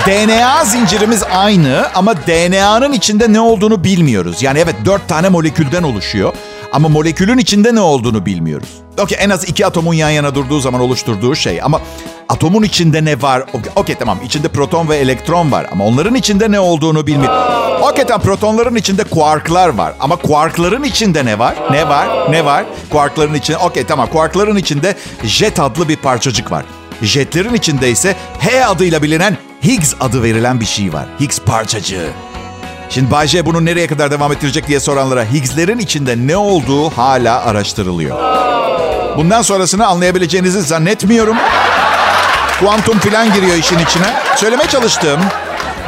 DNA 0.05 0.65
zincirimiz 0.65 1.23
aynı 1.23 1.87
ama 1.95 2.15
DNA'nın 2.27 2.93
içinde 2.93 3.33
ne 3.33 3.39
olduğunu 3.39 3.83
bilmiyoruz. 3.83 4.43
Yani 4.43 4.59
evet 4.59 4.75
dört 4.85 5.07
tane 5.07 5.29
molekülden 5.29 5.83
oluşuyor. 5.83 6.33
Ama 6.71 6.89
molekülün 6.89 7.37
içinde 7.37 7.75
ne 7.75 7.81
olduğunu 7.81 8.25
bilmiyoruz. 8.25 8.69
Okey 8.99 9.17
en 9.21 9.29
az 9.29 9.49
iki 9.49 9.65
atomun 9.65 9.93
yan 9.93 10.09
yana 10.09 10.35
durduğu 10.35 10.59
zaman 10.59 10.81
oluşturduğu 10.81 11.35
şey. 11.35 11.61
Ama 11.63 11.81
atomun 12.35 12.63
içinde 12.63 13.05
ne 13.05 13.21
var? 13.21 13.43
Okey 13.53 13.71
okay, 13.75 13.95
tamam 13.95 14.19
içinde 14.23 14.47
proton 14.47 14.89
ve 14.89 14.97
elektron 14.97 15.51
var. 15.51 15.67
Ama 15.71 15.85
onların 15.85 16.15
içinde 16.15 16.51
ne 16.51 16.59
olduğunu 16.59 17.07
bilmiyor. 17.07 17.33
Okey 17.81 18.05
tamam 18.05 18.21
protonların 18.21 18.75
içinde 18.75 19.03
kuarklar 19.03 19.69
var. 19.69 19.93
Ama 19.99 20.15
kuarkların 20.15 20.83
içinde 20.83 21.25
ne 21.25 21.39
var? 21.39 21.55
Ne 21.71 21.89
var? 21.89 22.31
Ne 22.31 22.45
var? 22.45 22.65
Kuarkların 22.89 23.33
içinde... 23.33 23.57
Okey 23.57 23.83
tamam 23.83 24.07
kuarkların 24.07 24.55
içinde 24.55 24.95
jet 25.23 25.59
adlı 25.59 25.89
bir 25.89 25.95
parçacık 25.95 26.51
var. 26.51 26.65
Jetlerin 27.01 27.53
içinde 27.53 27.91
ise 27.91 28.15
H 28.39 28.65
adıyla 28.65 29.03
bilinen 29.03 29.37
Higgs 29.63 29.93
adı 29.99 30.23
verilen 30.23 30.59
bir 30.59 30.65
şey 30.65 30.93
var. 30.93 31.05
Higgs 31.19 31.39
parçacığı. 31.39 32.09
Şimdi 32.89 33.11
Bay 33.11 33.27
J 33.27 33.45
bunu 33.45 33.65
nereye 33.65 33.87
kadar 33.87 34.11
devam 34.11 34.31
ettirecek 34.31 34.67
diye 34.67 34.79
soranlara 34.79 35.23
Higgs'lerin 35.23 35.79
içinde 35.79 36.27
ne 36.27 36.37
olduğu 36.37 36.89
hala 36.89 37.45
araştırılıyor. 37.45 38.17
Bundan 39.17 39.41
sonrasını 39.41 39.87
anlayabileceğinizi 39.87 40.61
zannetmiyorum. 40.61 41.37
Kuantum 42.59 43.00
filan 43.00 43.33
giriyor 43.33 43.57
işin 43.57 43.79
içine. 43.79 44.13
Söylemeye 44.35 44.69
çalıştığım 44.69 45.21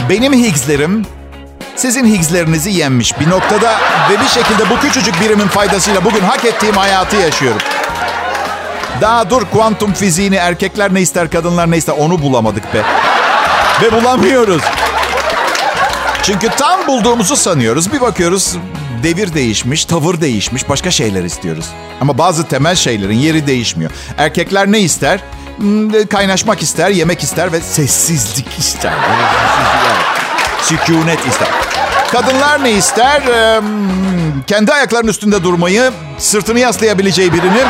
benim 0.09 0.33
Higgs'lerim 0.33 1.05
sizin 1.75 2.05
Higgs'lerinizi 2.05 2.69
yenmiş. 2.71 3.19
Bir 3.19 3.29
noktada 3.29 3.75
ve 4.09 4.21
bir 4.21 4.27
şekilde 4.27 4.69
bu 4.69 4.79
küçücük 4.79 5.21
birimin 5.21 5.47
faydasıyla 5.47 6.05
bugün 6.05 6.21
hak 6.21 6.45
ettiğim 6.45 6.75
hayatı 6.75 7.15
yaşıyorum. 7.15 7.61
Daha 9.01 9.29
dur 9.29 9.41
kuantum 9.53 9.93
fiziğini 9.93 10.35
erkekler 10.35 10.93
ne 10.93 11.01
ister 11.01 11.31
kadınlar 11.31 11.71
ne 11.71 11.77
ister 11.77 11.93
onu 11.93 12.21
bulamadık 12.21 12.73
be. 12.73 12.83
Ve 13.81 13.91
bulamıyoruz. 13.91 14.61
Çünkü 16.23 16.49
tam 16.49 16.87
bulduğumuzu 16.87 17.35
sanıyoruz. 17.35 17.93
Bir 17.93 18.01
bakıyoruz 18.01 18.55
devir 19.03 19.33
değişmiş, 19.33 19.85
tavır 19.85 20.21
değişmiş, 20.21 20.69
başka 20.69 20.91
şeyler 20.91 21.23
istiyoruz. 21.23 21.65
Ama 22.01 22.17
bazı 22.17 22.47
temel 22.47 22.75
şeylerin 22.75 23.17
yeri 23.17 23.47
değişmiyor. 23.47 23.91
Erkekler 24.17 24.71
ne 24.71 24.79
ister? 24.79 25.19
Kaynaşmak 26.09 26.61
ister, 26.61 26.89
yemek 26.89 27.23
ister 27.23 27.51
ve 27.51 27.61
sessizlik 27.61 28.59
ister. 28.59 28.93
Sükunet 30.61 31.27
ister. 31.27 31.47
Kadınlar 32.11 32.63
ne 32.63 32.71
ister? 32.71 33.21
kendi 34.47 34.73
ayaklarının 34.73 35.09
üstünde 35.09 35.43
durmayı, 35.43 35.91
sırtını 36.17 36.59
yaslayabileceği 36.59 37.33
birinin 37.33 37.67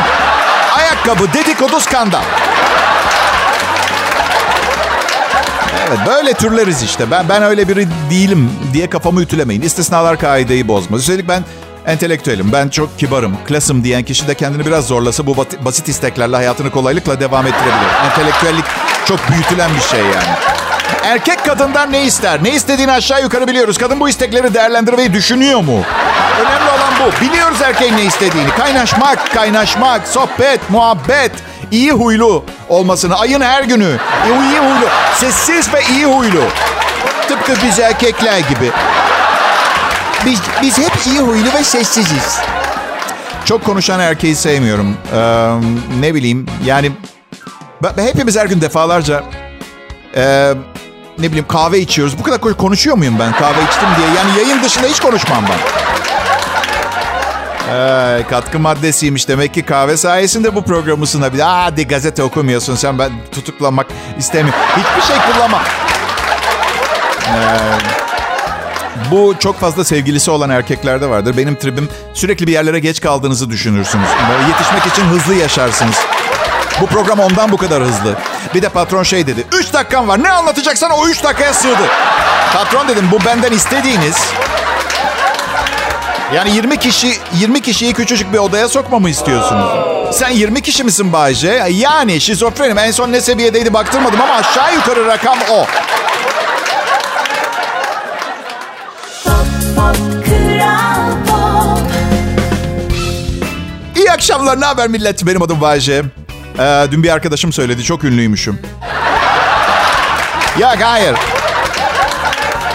ayakkabı, 0.78 1.34
dedikodu, 1.34 1.80
skandal. 1.80 2.24
Evet 5.88 6.00
böyle 6.08 6.34
türleriz 6.34 6.84
işte. 6.84 7.12
Ben 7.12 7.30
ben 7.30 7.44
öyle 7.44 7.68
biri 7.68 7.88
değilim 8.10 8.52
diye 8.74 8.90
kafamı 8.90 9.22
ütülemeyin. 9.22 9.62
İstisnalar 9.62 10.20
kaideyi 10.20 10.68
bozmaz. 10.68 11.02
Üstelik 11.02 11.28
ben 11.28 11.44
entelektüelim. 11.88 12.52
Ben 12.54 12.70
çok 12.70 13.00
kibarım, 13.00 13.38
klasım 13.48 13.84
diyen 13.84 14.04
kişi 14.04 14.28
de 14.28 14.36
kendini 14.36 14.66
biraz 14.66 14.88
zorlasa 14.88 15.26
bu 15.26 15.46
basit 15.66 15.88
isteklerle 15.88 16.36
hayatını 16.36 16.72
kolaylıkla 16.72 17.20
devam 17.20 17.48
ettirebilir. 17.48 18.06
Entelektüellik 18.06 18.66
çok 19.06 19.20
büyütülen 19.30 19.70
bir 19.76 19.82
şey 19.82 20.00
yani. 20.00 20.58
Erkek 21.04 21.46
kadından 21.46 21.92
ne 21.92 22.04
ister? 22.04 22.44
Ne 22.44 22.50
istediğini 22.50 22.92
aşağı 22.92 23.22
yukarı 23.22 23.48
biliyoruz. 23.48 23.78
Kadın 23.78 24.00
bu 24.00 24.10
istekleri 24.10 24.54
değerlendirmeyi 24.54 25.14
düşünüyor 25.14 25.60
mu? 25.60 25.84
Önemli 26.42 26.70
olan 26.70 26.94
bu. 27.00 27.26
Biliyoruz 27.26 27.62
erkeğin 27.62 27.98
ne 27.98 28.06
istediğini. 28.06 28.50
Kaynaşmak, 28.50 29.34
kaynaşmak, 29.34 30.08
sohbet, 30.08 30.70
muhabbet, 30.70 31.32
iyi 31.72 31.92
huylu 31.92 32.44
olmasını. 32.70 33.16
Ayın 33.20 33.42
her 33.42 33.64
günü. 33.64 33.98
iyi 34.26 34.60
huylu. 34.60 34.88
Sessiz 35.16 35.74
ve 35.74 35.82
iyi 35.82 36.06
huylu. 36.06 36.44
Tıpkı 37.28 37.54
biz 37.68 37.80
erkekler 37.80 38.40
gibi. 38.40 38.72
Biz, 40.28 40.40
biz 40.62 40.78
hep 40.78 40.92
iyi 41.06 41.20
huylu 41.20 41.54
ve 41.54 41.64
sessiziz. 41.64 42.40
Çok 43.46 43.64
konuşan 43.66 44.00
erkeği 44.00 44.36
sevmiyorum. 44.36 44.98
Ee, 45.14 45.20
ne 46.00 46.14
bileyim 46.14 46.46
yani 46.66 46.92
hepimiz 47.96 48.38
her 48.38 48.46
gün 48.46 48.62
defalarca 48.62 49.24
e, 50.16 50.54
ne 51.20 51.28
bileyim 51.28 51.48
kahve 51.48 51.80
içiyoruz. 51.80 52.20
Bu 52.20 52.24
kadar 52.24 52.58
konuşuyor 52.58 52.98
muyum 52.98 53.16
ben 53.20 53.32
kahve 53.32 53.64
içtim 53.64 53.90
diye? 53.98 54.08
Yani 54.08 54.38
yayın 54.38 54.64
dışında 54.64 54.88
hiç 54.88 55.00
konuşmam 55.00 55.44
ben. 55.50 55.60
Ee, 57.74 58.24
katkı 58.30 58.60
maddesiymiş. 58.60 59.28
Demek 59.28 59.54
ki 59.54 59.64
kahve 59.64 59.98
sayesinde 59.98 60.56
bu 60.56 60.64
programı 60.64 61.08
sunabilir. 61.08 61.44
Hadi 61.44 61.88
gazete 61.88 62.24
okumuyorsun 62.24 62.76
sen. 62.76 63.00
Ben 63.00 63.12
tutuklamak 63.32 63.88
istemiyorum. 64.20 64.60
Hiçbir 64.78 65.14
şey 65.14 65.34
kullanma. 65.34 65.62
Ee, 67.28 68.07
bu 69.12 69.36
çok 69.40 69.60
fazla 69.60 69.84
sevgilisi 69.84 70.32
olan 70.32 70.50
erkeklerde 70.50 71.10
vardır. 71.10 71.38
Benim 71.38 71.56
tribim 71.56 71.90
sürekli 72.14 72.48
bir 72.48 72.52
yerlere 72.52 72.80
geç 72.80 73.02
kaldığınızı 73.02 73.50
düşünürsünüz. 73.50 74.08
Böyle 74.32 74.48
yetişmek 74.48 74.86
için 74.94 75.04
hızlı 75.04 75.36
yaşarsınız. 75.36 75.96
Bu 76.82 76.86
program 76.86 77.20
ondan 77.20 77.52
bu 77.52 77.58
kadar 77.58 77.84
hızlı. 77.84 78.16
Bir 78.56 78.62
de 78.62 78.70
patron 78.70 79.04
şey 79.04 79.28
dedi. 79.28 79.46
3 79.54 79.74
dakikan 79.74 80.08
var. 80.08 80.24
Ne 80.24 80.30
anlatacaksan 80.30 80.92
o 80.92 81.08
3 81.08 81.24
dakikaya 81.24 81.54
sığdı. 81.54 81.88
Patron 82.54 82.88
dedim 82.88 83.10
bu 83.12 83.26
benden 83.26 83.52
istediğiniz 83.52 84.16
yani 86.34 86.56
20 86.56 86.78
kişi 86.78 87.14
20 87.40 87.62
kişiyi 87.62 87.94
küçücük 87.94 88.34
bir 88.34 88.38
odaya 88.38 88.70
sokmamı 88.70 89.10
istiyorsunuz. 89.10 89.70
Sen 90.12 90.30
20 90.30 90.62
kişi 90.62 90.84
misin 90.84 91.14
Bayce? 91.14 91.66
Yani 91.72 92.22
şizofrenim. 92.22 92.78
En 92.78 92.92
son 92.92 93.12
ne 93.12 93.22
seviyedeydi 93.22 93.74
baktırmadım 93.74 94.22
ama 94.22 94.34
aşağı 94.34 94.76
yukarı 94.76 95.08
rakam 95.08 95.38
o. 95.52 95.66
akşamlar. 104.28 104.62
Ne 104.62 104.66
haber 104.66 104.88
millet? 104.88 105.26
Benim 105.26 105.42
adım 105.42 105.62
Bayce. 105.62 106.04
Ee, 106.60 106.88
dün 106.92 107.04
bir 107.04 107.10
arkadaşım 107.10 107.54
söyledi. 107.54 107.84
Çok 107.84 108.04
ünlüymüşüm. 108.04 108.60
Ya 110.60 110.76
hayır. 110.82 111.16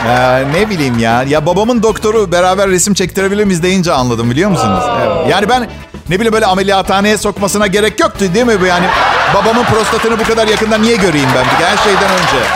Ee, 0.08 0.44
ne 0.52 0.70
bileyim 0.70 0.98
ya. 0.98 1.22
Ya 1.22 1.46
babamın 1.46 1.82
doktoru 1.82 2.32
beraber 2.32 2.68
resim 2.68 2.94
çektirebilir 2.94 3.44
miyiz 3.44 3.62
deyince 3.62 3.92
anladım 3.92 4.30
biliyor 4.30 4.50
musunuz? 4.50 4.84
Evet. 5.00 5.30
Yani 5.30 5.48
ben 5.48 5.68
ne 6.08 6.16
bileyim 6.16 6.32
böyle 6.32 6.46
ameliyathaneye 6.46 7.18
sokmasına 7.18 7.66
gerek 7.66 8.00
yoktu 8.00 8.24
değil 8.34 8.46
mi 8.46 8.60
bu 8.60 8.66
yani? 8.66 8.86
Babamın 9.34 9.64
prostatını 9.64 10.18
bu 10.18 10.24
kadar 10.24 10.48
yakından 10.48 10.82
niye 10.82 10.96
göreyim 10.96 11.28
ben 11.36 11.44
bir 11.44 11.64
her 11.64 11.76
şeyden 11.76 12.10
önce? 12.12 12.46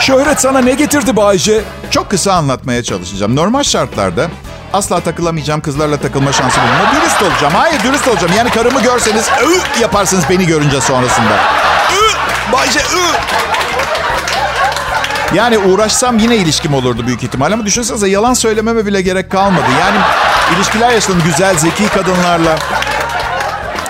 Şöhret 0.00 0.40
sana 0.40 0.58
ne 0.58 0.72
getirdi 0.72 1.16
Bayce? 1.16 1.60
Çok 1.90 2.10
kısa 2.10 2.32
anlatmaya 2.32 2.82
çalışacağım. 2.82 3.36
Normal 3.36 3.62
şartlarda 3.62 4.30
asla 4.72 5.00
takılamayacağım 5.00 5.60
kızlarla 5.60 5.96
takılma 5.96 6.32
şansı 6.32 6.60
bulunma. 6.60 6.92
Dürüst 6.94 7.22
olacağım. 7.22 7.52
Hayır 7.56 7.82
dürüst 7.82 8.08
olacağım. 8.08 8.32
Yani 8.38 8.50
karımı 8.50 8.82
görseniz 8.82 9.26
ı 9.28 9.80
yaparsınız 9.80 10.24
beni 10.30 10.46
görünce 10.46 10.80
sonrasında. 10.80 11.34
Ü, 11.92 12.12
Bayce 12.52 12.80
ı. 12.80 13.16
Yani 15.34 15.58
uğraşsam 15.58 16.18
yine 16.18 16.36
ilişkim 16.36 16.74
olurdu 16.74 17.06
büyük 17.06 17.22
ihtimal. 17.22 17.52
Ama 17.52 17.66
düşünsenize 17.66 18.08
yalan 18.08 18.34
söylememe 18.34 18.86
bile 18.86 19.02
gerek 19.02 19.30
kalmadı. 19.30 19.64
Yani 19.80 19.96
ilişkiler 20.56 20.90
yaşadım 20.90 21.22
güzel, 21.24 21.58
zeki 21.58 21.88
kadınlarla. 21.88 22.58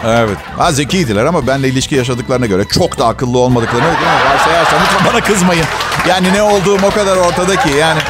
Evet. 0.06 0.36
Ha 0.58 0.72
zekiydiler 0.72 1.24
ama 1.24 1.46
benle 1.46 1.68
ilişki 1.68 1.94
yaşadıklarına 1.94 2.46
göre 2.46 2.64
çok 2.64 2.98
da 2.98 3.06
akıllı 3.06 3.38
olmadıklarını 3.38 3.84
değil 3.86 3.96
mi? 3.96 4.30
varsayarsan 4.32 4.78
lütfen 4.82 5.12
bana 5.12 5.20
kızmayın. 5.20 5.64
Yani 6.08 6.32
ne 6.32 6.42
olduğum 6.42 6.78
o 6.86 6.90
kadar 6.90 7.16
ortada 7.16 7.56
ki 7.56 7.68
yani. 7.78 8.00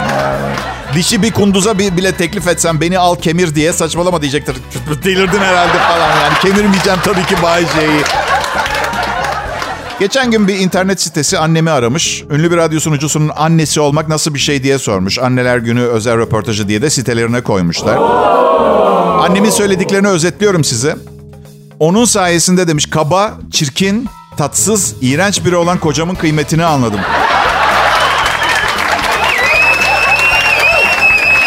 Ee, 0.00 0.73
dişi 0.94 1.22
bir 1.22 1.32
kunduza 1.32 1.78
bir, 1.78 1.96
bile 1.96 2.12
teklif 2.12 2.48
etsem 2.48 2.80
beni 2.80 2.98
al 2.98 3.16
kemir 3.16 3.54
diye 3.54 3.72
saçmalama 3.72 4.22
diyecektir. 4.22 4.56
Delirdin 5.04 5.38
herhalde 5.38 5.78
falan 5.78 6.10
yani. 6.22 6.34
Kemirmeyeceğim 6.42 6.98
tabii 7.04 7.26
ki 7.26 7.42
Bay 7.42 7.60
J'yi. 7.60 8.02
Geçen 10.00 10.30
gün 10.30 10.48
bir 10.48 10.58
internet 10.58 11.00
sitesi 11.00 11.38
annemi 11.38 11.70
aramış. 11.70 12.24
Ünlü 12.30 12.50
bir 12.50 12.56
radyo 12.56 12.80
sunucusunun 12.80 13.30
annesi 13.36 13.80
olmak 13.80 14.08
nasıl 14.08 14.34
bir 14.34 14.38
şey 14.38 14.62
diye 14.62 14.78
sormuş. 14.78 15.18
Anneler 15.18 15.58
günü 15.58 15.80
özel 15.80 16.18
röportajı 16.18 16.68
diye 16.68 16.82
de 16.82 16.90
sitelerine 16.90 17.40
koymuşlar. 17.40 17.96
Annemin 19.24 19.50
söylediklerini 19.50 20.08
özetliyorum 20.08 20.64
size. 20.64 20.96
Onun 21.80 22.04
sayesinde 22.04 22.68
demiş 22.68 22.86
kaba, 22.90 23.34
çirkin, 23.52 24.08
tatsız, 24.36 24.94
iğrenç 25.00 25.44
biri 25.44 25.56
olan 25.56 25.78
kocamın 25.78 26.14
kıymetini 26.14 26.64
anladım. 26.64 27.00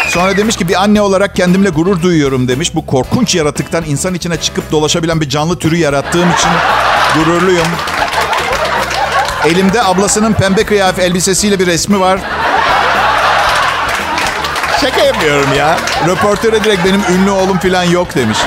Sonra 0.08 0.36
demiş 0.36 0.56
ki 0.56 0.68
bir 0.68 0.82
anne 0.82 1.00
olarak 1.00 1.36
kendimle 1.36 1.68
gurur 1.68 2.02
duyuyorum 2.02 2.48
demiş. 2.48 2.74
Bu 2.74 2.86
korkunç 2.86 3.34
yaratıktan 3.34 3.84
insan 3.84 4.14
içine 4.14 4.36
çıkıp 4.40 4.72
dolaşabilen 4.72 5.20
bir 5.20 5.28
canlı 5.28 5.58
türü 5.58 5.76
yarattığım 5.76 6.30
için 6.30 6.50
gururluyum. 7.14 7.66
Elimde 9.46 9.82
ablasının 9.82 10.32
pembe 10.32 10.64
kıyafet 10.64 11.04
elbisesiyle 11.04 11.58
bir 11.58 11.66
resmi 11.66 12.00
var. 12.00 12.20
Şaka 14.80 15.00
yapıyorum 15.04 15.48
ya. 15.58 15.78
Röportöre 16.06 16.64
direkt 16.64 16.84
benim 16.84 17.00
ünlü 17.12 17.30
oğlum 17.30 17.58
falan 17.58 17.82
yok 17.82 18.14
demiş. 18.14 18.38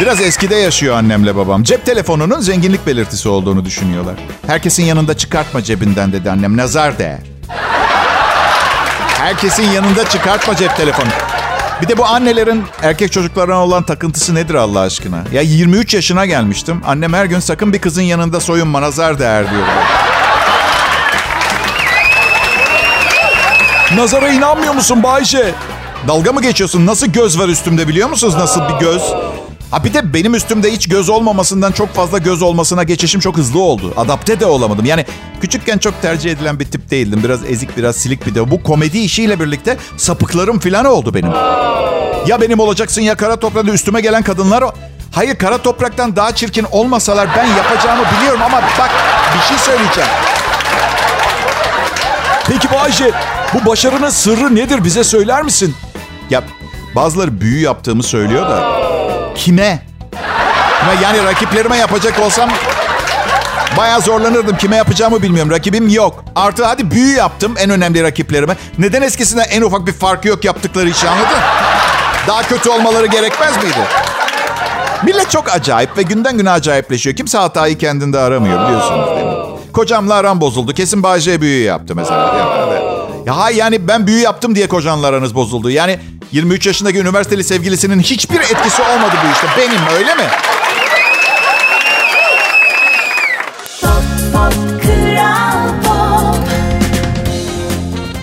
Biraz 0.00 0.20
eskide 0.20 0.54
yaşıyor 0.56 0.96
annemle 0.96 1.36
babam. 1.36 1.62
Cep 1.62 1.86
telefonunun 1.86 2.40
zenginlik 2.40 2.86
belirtisi 2.86 3.28
olduğunu 3.28 3.64
düşünüyorlar. 3.64 4.14
Herkesin 4.46 4.84
yanında 4.84 5.16
çıkartma 5.16 5.62
cebinden 5.62 6.12
dedi 6.12 6.30
annem. 6.30 6.56
Nazar 6.56 6.98
değer. 6.98 7.18
Herkesin 9.18 9.62
yanında 9.70 10.08
çıkartma 10.08 10.56
cep 10.56 10.76
telefonu. 10.76 11.08
Bir 11.82 11.88
de 11.88 11.98
bu 11.98 12.06
annelerin 12.06 12.64
erkek 12.82 13.12
çocuklarına 13.12 13.64
olan 13.64 13.82
takıntısı 13.82 14.34
nedir 14.34 14.54
Allah 14.54 14.80
aşkına? 14.80 15.22
Ya 15.32 15.42
23 15.42 15.94
yaşına 15.94 16.26
gelmiştim. 16.26 16.82
Annem 16.86 17.12
her 17.12 17.24
gün 17.24 17.40
sakın 17.40 17.72
bir 17.72 17.78
kızın 17.78 18.02
yanında 18.02 18.40
soyunma 18.40 18.82
nazar 18.82 19.18
değer 19.18 19.50
diyor. 19.50 19.62
Nazara 23.96 24.28
inanmıyor 24.28 24.74
musun 24.74 25.02
Bayce? 25.02 25.54
Dalga 26.08 26.32
mı 26.32 26.42
geçiyorsun? 26.42 26.86
Nasıl 26.86 27.06
göz 27.06 27.38
var 27.38 27.48
üstümde 27.48 27.88
biliyor 27.88 28.08
musunuz 28.08 28.34
nasıl 28.36 28.60
bir 28.68 28.74
göz? 28.80 29.02
Ha 29.74 29.84
bir 29.84 29.94
de 29.94 30.14
benim 30.14 30.34
üstümde 30.34 30.72
hiç 30.72 30.88
göz 30.88 31.08
olmamasından 31.08 31.72
çok 31.72 31.94
fazla 31.94 32.18
göz 32.18 32.42
olmasına 32.42 32.82
geçişim 32.82 33.20
çok 33.20 33.36
hızlı 33.36 33.60
oldu. 33.60 33.94
Adapte 33.96 34.40
de 34.40 34.46
olamadım. 34.46 34.84
Yani 34.84 35.04
küçükken 35.40 35.78
çok 35.78 36.02
tercih 36.02 36.30
edilen 36.30 36.60
bir 36.60 36.64
tip 36.64 36.90
değildim. 36.90 37.20
Biraz 37.24 37.44
ezik, 37.44 37.76
biraz 37.76 37.96
silik 37.96 38.26
bir 38.26 38.34
de. 38.34 38.50
Bu 38.50 38.62
komedi 38.62 38.98
işiyle 38.98 39.40
birlikte 39.40 39.76
sapıklarım 39.96 40.58
falan 40.58 40.84
oldu 40.84 41.14
benim. 41.14 41.30
Ya 42.26 42.40
benim 42.40 42.60
olacaksın 42.60 43.02
ya 43.02 43.14
kara 43.14 43.36
toprağında 43.36 43.70
üstüme 43.70 44.00
gelen 44.00 44.22
kadınlar... 44.22 44.64
Hayır 45.12 45.36
kara 45.36 45.58
topraktan 45.58 46.16
daha 46.16 46.34
çirkin 46.34 46.66
olmasalar 46.70 47.28
ben 47.36 47.46
yapacağımı 47.46 48.02
biliyorum 48.16 48.40
ama 48.42 48.62
bak 48.78 48.90
bir 49.34 49.48
şey 49.48 49.58
söyleyeceğim. 49.58 50.10
Peki 52.48 52.68
Bayce 52.72 53.10
bu 53.54 53.70
başarının 53.70 54.10
sırrı 54.10 54.54
nedir 54.54 54.84
bize 54.84 55.04
söyler 55.04 55.42
misin? 55.42 55.74
Ya 56.30 56.44
bazıları 56.94 57.40
büyü 57.40 57.60
yaptığımı 57.60 58.02
söylüyor 58.02 58.48
da 58.48 58.83
kime? 59.34 59.82
Yani 61.02 61.24
rakiplerime 61.24 61.76
yapacak 61.76 62.20
olsam 62.20 62.50
bayağı 63.76 64.00
zorlanırdım. 64.00 64.56
Kime 64.56 64.76
yapacağımı 64.76 65.22
bilmiyorum. 65.22 65.50
Rakibim 65.50 65.88
yok. 65.88 66.24
Artı 66.36 66.64
hadi 66.64 66.90
büyü 66.90 67.16
yaptım 67.16 67.54
en 67.58 67.70
önemli 67.70 68.02
rakiplerime. 68.02 68.56
Neden 68.78 69.02
eskisinden 69.02 69.44
en 69.50 69.62
ufak 69.62 69.86
bir 69.86 69.92
farkı 69.92 70.28
yok 70.28 70.44
yaptıkları 70.44 70.88
işi 70.88 71.08
anladın? 71.08 71.38
Daha 72.28 72.42
kötü 72.42 72.70
olmaları 72.70 73.06
gerekmez 73.06 73.56
miydi? 73.56 73.78
Millet 75.04 75.30
çok 75.30 75.52
acayip 75.52 75.98
ve 75.98 76.02
günden 76.02 76.38
güne 76.38 76.50
acayipleşiyor. 76.50 77.16
Kimse 77.16 77.38
hatayı 77.38 77.78
kendinde 77.78 78.18
aramıyor 78.18 78.66
biliyorsunuz 78.66 79.06
değil 79.16 79.26
mi? 79.26 79.32
Kocamla 79.72 80.14
aram 80.14 80.40
bozuldu. 80.40 80.72
Kesin 80.72 81.02
Bayce 81.02 81.40
büyü 81.40 81.64
yaptı 81.64 81.96
mesela. 81.96 82.20
Ya, 82.20 82.93
ya 83.26 83.50
yani 83.50 83.88
ben 83.88 84.06
büyü 84.06 84.20
yaptım 84.20 84.54
diye 84.54 84.66
kocanla 84.68 85.06
aranız 85.06 85.34
bozuldu. 85.34 85.70
Yani 85.70 85.98
23 86.32 86.66
yaşındaki 86.66 86.98
üniversiteli 86.98 87.44
sevgilisinin 87.44 88.00
hiçbir 88.00 88.40
etkisi 88.40 88.82
olmadı 88.82 89.14
bu 89.24 89.32
işte. 89.32 89.46
Benim 89.58 89.98
öyle 89.98 90.14
mi? 90.14 90.24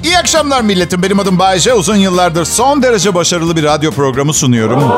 İyi 0.03 0.17
akşamlar 0.17 0.61
milletim. 0.61 1.03
Benim 1.03 1.19
adım 1.19 1.39
Bayece. 1.39 1.73
Uzun 1.73 1.95
yıllardır 1.95 2.45
son 2.45 2.83
derece 2.83 3.15
başarılı 3.15 3.55
bir 3.55 3.63
radyo 3.63 3.91
programı 3.91 4.33
sunuyorum. 4.33 4.91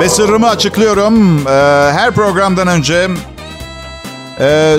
Ve 0.00 0.08
sırrımı 0.08 0.48
açıklıyorum. 0.48 1.46
Ee, 1.46 1.50
her 1.92 2.10
programdan 2.10 2.68
önce 2.68 3.08
e, 4.40 4.76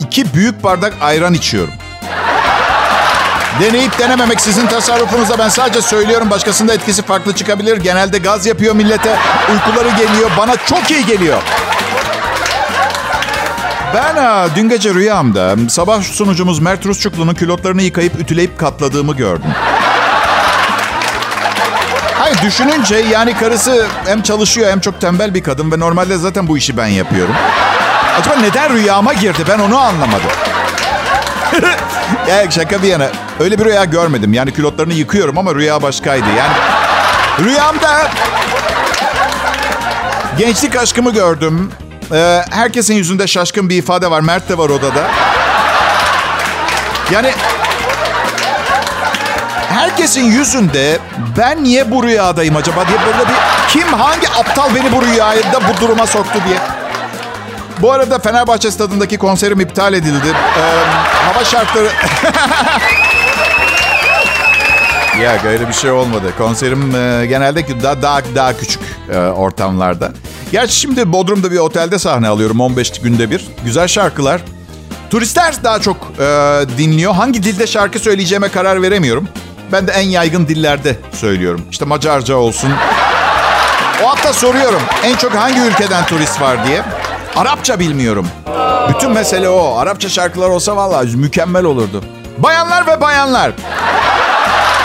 iki 0.00 0.34
büyük 0.34 0.64
bardak 0.64 0.94
ayran 1.00 1.34
içiyorum. 1.34 1.74
Deneyip 3.60 3.98
denememek 3.98 4.40
sizin 4.40 4.66
tasarrufunuza. 4.66 5.38
Ben 5.38 5.48
sadece 5.48 5.82
söylüyorum. 5.82 6.30
Başkasında 6.30 6.74
etkisi 6.74 7.02
farklı 7.02 7.34
çıkabilir. 7.34 7.76
Genelde 7.76 8.18
gaz 8.18 8.46
yapıyor 8.46 8.74
millete. 8.74 9.16
Uykuları 9.52 9.88
geliyor. 9.88 10.30
Bana 10.38 10.56
çok 10.56 10.90
iyi 10.90 11.06
geliyor. 11.06 11.42
Ben 13.94 14.16
a, 14.16 14.48
dün 14.56 14.68
gece 14.68 14.94
rüyamda 14.94 15.54
sabah 15.68 16.02
sunucumuz 16.02 16.58
Mert 16.58 16.86
Rusçuklu'nun 16.86 17.34
külotlarını 17.34 17.82
yıkayıp 17.82 18.20
ütüleyip 18.20 18.58
katladığımı 18.58 19.16
gördüm. 19.16 19.50
Hayır 22.18 22.42
düşününce 22.42 22.96
yani 22.96 23.36
karısı 23.36 23.86
hem 24.06 24.22
çalışıyor 24.22 24.70
hem 24.70 24.80
çok 24.80 25.00
tembel 25.00 25.34
bir 25.34 25.42
kadın 25.42 25.72
ve 25.72 25.78
normalde 25.78 26.16
zaten 26.16 26.48
bu 26.48 26.58
işi 26.58 26.76
ben 26.76 26.86
yapıyorum. 26.86 27.34
Acaba 28.20 28.36
neden 28.36 28.72
rüyama 28.72 29.12
girdi 29.12 29.44
ben 29.48 29.58
onu 29.58 29.78
anlamadım. 29.78 30.30
ya 32.28 32.50
şaka 32.50 32.82
bir 32.82 32.88
yana 32.88 33.08
öyle 33.40 33.58
bir 33.58 33.64
rüya 33.64 33.84
görmedim. 33.84 34.32
Yani 34.32 34.52
külotlarını 34.52 34.92
yıkıyorum 34.94 35.38
ama 35.38 35.54
rüya 35.54 35.82
başkaydı. 35.82 36.26
Yani 36.38 36.54
rüyamda 37.44 38.10
gençlik 40.38 40.76
aşkımı 40.76 41.12
gördüm. 41.12 41.72
Ee, 42.12 42.40
herkesin 42.50 42.94
yüzünde 42.94 43.26
şaşkın 43.26 43.68
bir 43.68 43.76
ifade 43.76 44.10
var. 44.10 44.20
Mert 44.20 44.48
de 44.48 44.58
var 44.58 44.68
odada. 44.68 45.10
Yani 47.10 47.32
herkesin 49.68 50.24
yüzünde 50.24 50.98
ben 51.38 51.64
niye 51.64 51.90
bu 51.90 52.02
rüyadayım 52.02 52.56
acaba 52.56 52.88
diye 52.88 52.98
böyle 53.06 53.28
bir 53.28 53.34
kim 53.68 53.92
hangi 53.92 54.28
aptal 54.28 54.74
beni 54.74 54.92
bu 54.92 55.02
rüyada 55.02 55.60
bu 55.68 55.80
duruma 55.80 56.06
soktu 56.06 56.38
diye. 56.48 56.58
Bu 57.78 57.92
arada 57.92 58.18
Fenerbahçe 58.18 58.70
stadındaki 58.70 59.18
konserim 59.18 59.60
iptal 59.60 59.94
edildi. 59.94 60.28
Ee, 60.28 60.62
hava 61.32 61.44
şartları... 61.44 61.88
ya 65.22 65.42
öyle 65.46 65.68
bir 65.68 65.72
şey 65.72 65.90
olmadı. 65.90 66.32
Konserim 66.38 66.94
e, 66.96 67.26
genelde 67.26 67.82
daha, 67.82 68.02
daha, 68.02 68.20
daha 68.34 68.56
küçük 68.56 68.82
e, 69.12 69.18
ortamlarda. 69.18 70.12
Gerçi 70.52 70.76
şimdi 70.76 71.12
Bodrum'da 71.12 71.52
bir 71.52 71.58
otelde 71.58 71.98
sahne 71.98 72.28
alıyorum 72.28 72.60
15 72.60 72.90
günde 73.00 73.30
bir. 73.30 73.44
Güzel 73.64 73.88
şarkılar. 73.88 74.40
Turistler 75.10 75.54
daha 75.64 75.80
çok 75.80 75.96
e, 75.96 76.24
dinliyor. 76.78 77.14
Hangi 77.14 77.42
dilde 77.42 77.66
şarkı 77.66 77.98
söyleyeceğime 77.98 78.48
karar 78.48 78.82
veremiyorum. 78.82 79.28
Ben 79.72 79.86
de 79.86 79.92
en 79.92 80.08
yaygın 80.08 80.48
dillerde 80.48 80.96
söylüyorum. 81.12 81.62
İşte 81.70 81.84
Macarca 81.84 82.34
olsun. 82.36 82.70
O 84.04 84.08
hafta 84.08 84.32
soruyorum 84.32 84.82
en 85.04 85.16
çok 85.16 85.34
hangi 85.34 85.60
ülkeden 85.60 86.06
turist 86.06 86.40
var 86.40 86.66
diye. 86.66 86.82
Arapça 87.36 87.78
bilmiyorum. 87.78 88.28
Bütün 88.88 89.10
mesele 89.10 89.48
o. 89.48 89.76
Arapça 89.76 90.08
şarkılar 90.08 90.48
olsa 90.48 90.76
vallahi 90.76 91.16
mükemmel 91.16 91.64
olurdu. 91.64 92.04
Bayanlar 92.38 92.86
ve 92.86 93.00
bayanlar. 93.00 93.52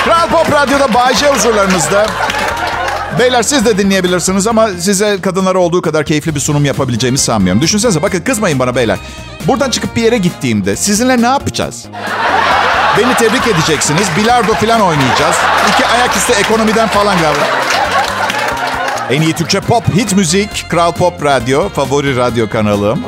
Kral 0.04 0.30
Pop 0.30 0.52
Radyo'da 0.52 0.94
Bayce 0.94 1.28
huzurlarınızda. 1.28 2.06
Beyler 3.20 3.44
siz 3.44 3.66
de 3.66 3.78
dinleyebilirsiniz 3.78 4.48
ama 4.48 4.70
size 4.80 5.22
kadınlara 5.22 5.60
olduğu 5.60 5.82
kadar 5.82 6.06
keyifli 6.06 6.36
bir 6.36 6.40
sunum 6.40 6.66
yapabileceğimi 6.66 7.18
sanmıyorum. 7.18 7.62
Düşünsenize 7.62 8.02
bakın 8.02 8.22
kızmayın 8.22 8.60
bana 8.60 8.76
beyler. 8.76 8.98
Buradan 9.48 9.70
çıkıp 9.70 9.96
bir 9.96 10.02
yere 10.02 10.18
gittiğimde 10.18 10.76
sizinle 10.76 11.22
ne 11.22 11.26
yapacağız? 11.28 11.86
Beni 12.98 13.14
tebrik 13.14 13.48
edeceksiniz. 13.48 14.08
Bilardo 14.18 14.54
falan 14.54 14.82
oynayacağız. 14.82 15.36
İki 15.74 15.88
ayaküstü 15.88 16.34
ekonomiden 16.34 16.88
falan 16.88 17.18
galiba. 17.22 17.44
En 19.10 19.22
iyi 19.22 19.34
Türkçe 19.34 19.60
pop, 19.60 19.96
hit 19.96 20.16
müzik, 20.16 20.66
Kral 20.70 20.92
Pop 20.92 21.26
Radyo, 21.26 21.70
favori 21.70 22.16
radyo 22.16 22.50
kanalım. 22.50 23.04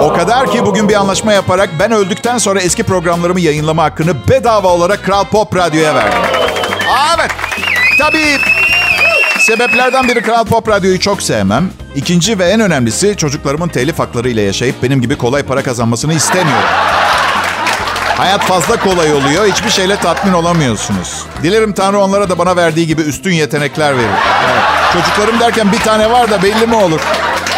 O 0.00 0.12
kadar 0.12 0.50
ki 0.52 0.66
bugün 0.66 0.88
bir 0.88 0.94
anlaşma 0.94 1.32
yaparak 1.32 1.70
ben 1.78 1.92
öldükten 1.92 2.38
sonra 2.38 2.60
eski 2.60 2.82
programlarımı 2.82 3.40
yayınlama 3.40 3.82
hakkını 3.82 4.28
bedava 4.28 4.68
olarak 4.68 5.04
Kral 5.04 5.24
Pop 5.24 5.56
Radyo'ya 5.56 5.94
verdim. 5.94 6.18
Evet. 7.16 7.30
Tabii 7.98 8.38
sebeplerden 9.40 10.08
biri 10.08 10.22
Kral 10.22 10.44
Pop 10.44 10.68
Radyo'yu 10.68 11.00
çok 11.00 11.22
sevmem. 11.22 11.70
İkinci 11.94 12.38
ve 12.38 12.44
en 12.44 12.60
önemlisi 12.60 13.16
çocuklarımın 13.16 13.68
telif 13.68 13.98
hakları 13.98 14.28
ile 14.28 14.42
yaşayıp 14.42 14.82
benim 14.82 15.00
gibi 15.00 15.16
kolay 15.16 15.42
para 15.42 15.62
kazanmasını 15.62 16.14
istemiyorum. 16.14 16.68
Hayat 18.16 18.44
fazla 18.44 18.76
kolay 18.76 19.12
oluyor. 19.14 19.46
Hiçbir 19.46 19.70
şeyle 19.70 19.96
tatmin 19.96 20.32
olamıyorsunuz. 20.32 21.24
Dilerim 21.42 21.72
Tanrı 21.72 21.98
onlara 22.00 22.30
da 22.30 22.38
bana 22.38 22.56
verdiği 22.56 22.86
gibi 22.86 23.02
üstün 23.02 23.32
yetenekler 23.32 23.96
verir. 23.96 24.08
Evet. 24.50 24.62
Çocuklarım 24.92 25.40
derken 25.40 25.72
bir 25.72 25.78
tane 25.80 26.10
var 26.10 26.30
da 26.30 26.42
belli 26.42 26.66
mi 26.66 26.74
olur? 26.76 27.00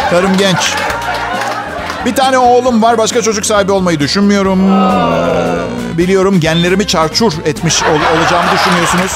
Karım 0.09 0.37
genç. 0.37 0.73
Bir 2.05 2.15
tane 2.15 2.37
oğlum 2.37 2.81
var. 2.81 2.97
Başka 2.97 3.21
çocuk 3.21 3.45
sahibi 3.45 3.71
olmayı 3.71 3.99
düşünmüyorum. 3.99 4.73
Ee, 4.73 5.97
biliyorum 5.97 6.39
genlerimi 6.39 6.87
çarçur 6.87 7.33
etmiş 7.45 7.83
ol- 7.83 8.17
olacağımı 8.17 8.51
düşünüyorsunuz. 8.53 9.11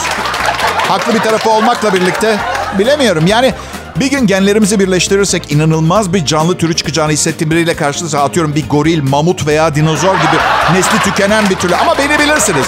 Haklı 0.89 1.13
bir 1.13 1.19
tarafı 1.19 1.49
olmakla 1.49 1.93
birlikte 1.93 2.37
bilemiyorum. 2.79 3.27
Yani 3.27 3.53
bir 3.99 4.11
gün 4.11 4.27
genlerimizi 4.27 4.79
birleştirirsek 4.79 5.51
inanılmaz 5.51 6.13
bir 6.13 6.25
canlı 6.25 6.57
türü 6.57 6.75
çıkacağını 6.75 7.11
hissettiğim 7.11 7.51
biriyle 7.51 7.75
karşınıza 7.75 8.23
atıyorum 8.23 8.55
bir 8.55 8.69
goril, 8.69 9.03
mamut 9.03 9.47
veya 9.47 9.75
dinozor 9.75 10.15
gibi 10.15 10.37
nesli 10.73 10.99
tükenen 10.99 11.49
bir 11.49 11.55
türlü. 11.55 11.75
Ama 11.75 11.97
beni 11.97 12.19
bilirsiniz. 12.19 12.65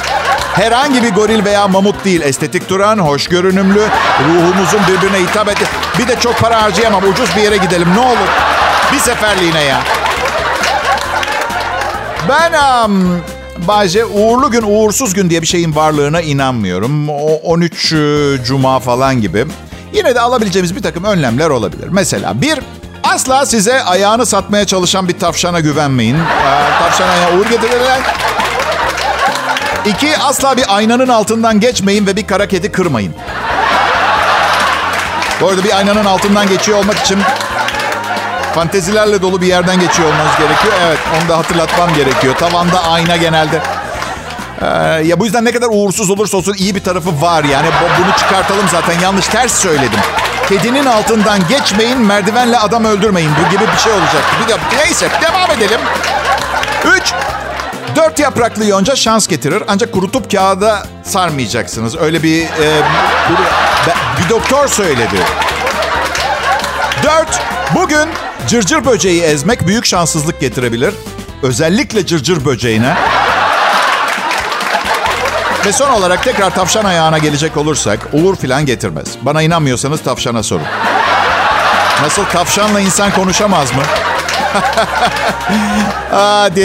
Herhangi 0.54 1.04
bir 1.04 1.14
goril 1.14 1.46
veya 1.46 1.68
mamut 1.68 2.06
değil. 2.06 2.22
Estetik 2.22 2.70
duran, 2.70 2.98
hoş 2.98 3.28
görünümlü, 3.28 3.82
ruhumuzun 4.28 4.82
birbirine 4.88 5.20
hitap 5.30 5.50
etti. 5.50 5.66
Bir 6.00 6.08
de 6.08 6.20
çok 6.20 6.38
para 6.38 6.62
harcayamam. 6.64 7.04
Ucuz 7.04 7.30
bir 7.38 7.42
yere 7.42 7.58
gidelim 7.58 7.88
ne 7.96 8.00
olur. 8.00 8.30
Bir 8.94 9.00
seferliğine 9.00 9.64
ya. 9.64 9.80
Ben 12.30 12.54
um, 12.86 13.22
Bayce 13.68 14.06
uğurlu 14.06 14.52
gün, 14.52 14.64
uğursuz 14.64 15.14
gün 15.14 15.30
diye 15.30 15.42
bir 15.42 15.48
şeyin 15.48 15.76
varlığına 15.76 16.22
inanmıyorum. 16.22 17.10
O 17.10 17.36
13 17.44 17.96
Cuma 18.46 18.80
falan 18.80 19.22
gibi. 19.22 19.46
Yine 19.94 20.16
de 20.16 20.20
alabileceğimiz 20.20 20.76
bir 20.76 20.82
takım 20.82 21.04
önlemler 21.04 21.50
olabilir. 21.50 21.88
Mesela 21.92 22.42
bir, 22.42 22.60
asla 23.04 23.46
size 23.46 23.84
ayağını 23.84 24.26
satmaya 24.26 24.66
çalışan 24.66 25.08
bir 25.08 25.20
tavşana 25.20 25.60
güvenmeyin. 25.60 26.16
Ee, 26.16 26.80
tavşan 26.80 27.10
ayağı 27.10 27.40
uğur 27.40 27.46
getirirler. 27.46 28.00
İki, 29.86 30.18
asla 30.18 30.58
bir 30.58 30.76
aynanın 30.76 31.08
altından 31.08 31.60
geçmeyin 31.60 32.08
ve 32.08 32.16
bir 32.16 32.28
kara 32.28 32.48
kedi 32.48 32.72
kırmayın. 32.72 33.14
Bu 35.42 35.48
arada 35.48 35.64
bir 35.64 35.78
aynanın 35.78 36.06
altından 36.06 36.48
geçiyor 36.48 36.78
olmak 36.78 36.98
için 36.98 37.20
fantezilerle 38.56 39.22
dolu 39.22 39.42
bir 39.42 39.48
yerden 39.48 39.80
geçiyor 39.80 40.10
olmanız 40.10 40.38
gerekiyor. 40.38 40.74
Evet, 40.88 41.00
onu 41.22 41.30
da 41.30 41.38
hatırlatmam 41.38 41.94
gerekiyor. 41.94 42.36
Tavanda 42.36 42.84
ayna 42.84 43.18
genelde. 43.18 43.62
Ee, 44.64 44.68
ya 45.08 45.20
bu 45.20 45.26
yüzden 45.26 45.46
ne 45.46 45.52
kadar 45.52 45.68
uğursuz 45.72 46.10
olursa 46.10 46.38
olsun 46.38 46.54
iyi 46.54 46.76
bir 46.76 46.84
tarafı 46.84 47.22
var. 47.22 47.44
Yani 47.44 47.68
bunu 48.00 48.18
çıkartalım 48.18 48.66
zaten. 48.72 49.00
Yanlış 49.00 49.28
ters 49.28 49.54
söyledim. 49.54 50.00
Kedinin 50.50 50.86
altından 50.86 51.40
geçmeyin, 51.50 51.98
merdivenle 51.98 52.58
adam 52.58 52.86
öldürmeyin. 52.86 53.32
Bu 53.46 53.50
gibi 53.50 53.64
bir 53.74 53.80
şey 53.80 53.92
olacak. 53.94 54.24
Bir 54.44 54.54
de, 54.54 54.58
neyse 54.78 55.10
devam 55.22 55.52
edelim. 55.52 55.80
Üç, 56.98 57.14
dört 57.96 58.20
yapraklı 58.20 58.66
yonca 58.66 58.96
şans 58.96 59.28
getirir. 59.28 59.64
Ancak 59.68 59.92
kurutup 59.92 60.32
kağıda 60.32 60.88
sarmayacaksınız. 61.04 61.96
Öyle 61.96 62.24
bir, 62.24 62.42
e, 62.44 62.82
bir, 63.30 64.24
bir 64.24 64.30
doktor 64.30 64.68
söyledi. 64.68 65.18
Dört, 67.04 67.42
bugün 67.76 68.10
cırcır 68.48 68.86
böceği 68.86 69.22
ezmek 69.22 69.68
büyük 69.68 69.86
şanssızlık 69.86 70.40
getirebilir. 70.40 70.94
Özellikle 71.44 72.06
cırcır 72.06 72.46
böceğine. 72.46 72.96
Ve 75.66 75.72
son 75.72 75.90
olarak 75.90 76.24
tekrar 76.24 76.56
tavşan 76.56 76.86
ayağına 76.86 77.18
gelecek 77.18 77.58
olursak 77.58 78.00
uğur 78.14 78.36
filan 78.36 78.66
getirmez. 78.66 79.08
Bana 79.22 79.42
inanmıyorsanız 79.42 80.02
tavşana 80.04 80.44
sorun. 80.44 80.66
Nasıl 82.02 82.26
tavşanla 82.26 82.80
insan 82.80 83.12
konuşamaz 83.12 83.76
mı? 83.76 83.82
Hadi. 86.12 86.64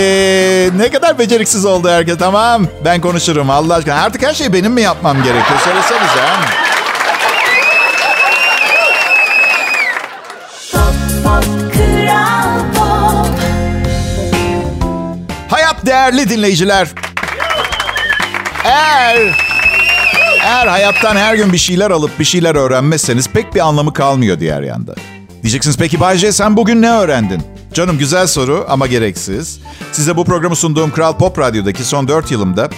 Ne 0.79 0.91
kadar 0.91 1.19
beceriksiz 1.19 1.65
oldu 1.65 1.89
herkes. 1.89 2.19
Tamam 2.19 2.67
ben 2.85 3.01
konuşurum 3.01 3.51
Allah 3.51 3.75
aşkına. 3.75 4.03
Artık 4.03 4.23
her 4.23 4.35
şeyi 4.35 4.53
benim 4.53 4.73
mi 4.73 4.83
yapmam 4.83 5.23
gerekiyor? 5.23 5.59
Söylesenize. 5.65 6.21
Ha? 6.21 6.37
Hayat 15.51 15.87
değerli 15.87 16.29
dinleyiciler. 16.29 16.89
Eğer 18.69 19.37
eğer 20.45 20.67
hayattan 20.67 21.17
her 21.17 21.35
gün 21.35 21.53
bir 21.53 21.59
şeyler 21.59 21.91
alıp 21.91 22.19
bir 22.19 22.25
şeyler 22.25 22.55
öğrenmezseniz 22.55 23.29
pek 23.29 23.55
bir 23.55 23.61
anlamı 23.61 23.93
kalmıyor 23.93 24.41
diğer 24.41 24.63
yanda. 24.63 24.95
Diyeceksiniz 25.43 25.77
peki 25.79 26.01
Bayce 26.01 26.33
sen 26.33 26.57
bugün 26.57 26.83
ne 26.83 26.91
öğrendin? 26.91 27.43
Canım 27.75 27.99
güzel 27.99 28.27
soru 28.27 28.67
ama 28.69 28.87
gereksiz. 28.87 29.61
Size 29.93 30.17
bu 30.17 30.25
programı 30.25 30.57
sunduğum 30.57 30.91
Kral 30.91 31.17
Pop 31.17 31.39
Radyo'daki 31.39 31.85
son 31.85 32.09
4 32.09 32.31
yılımda 32.31 32.69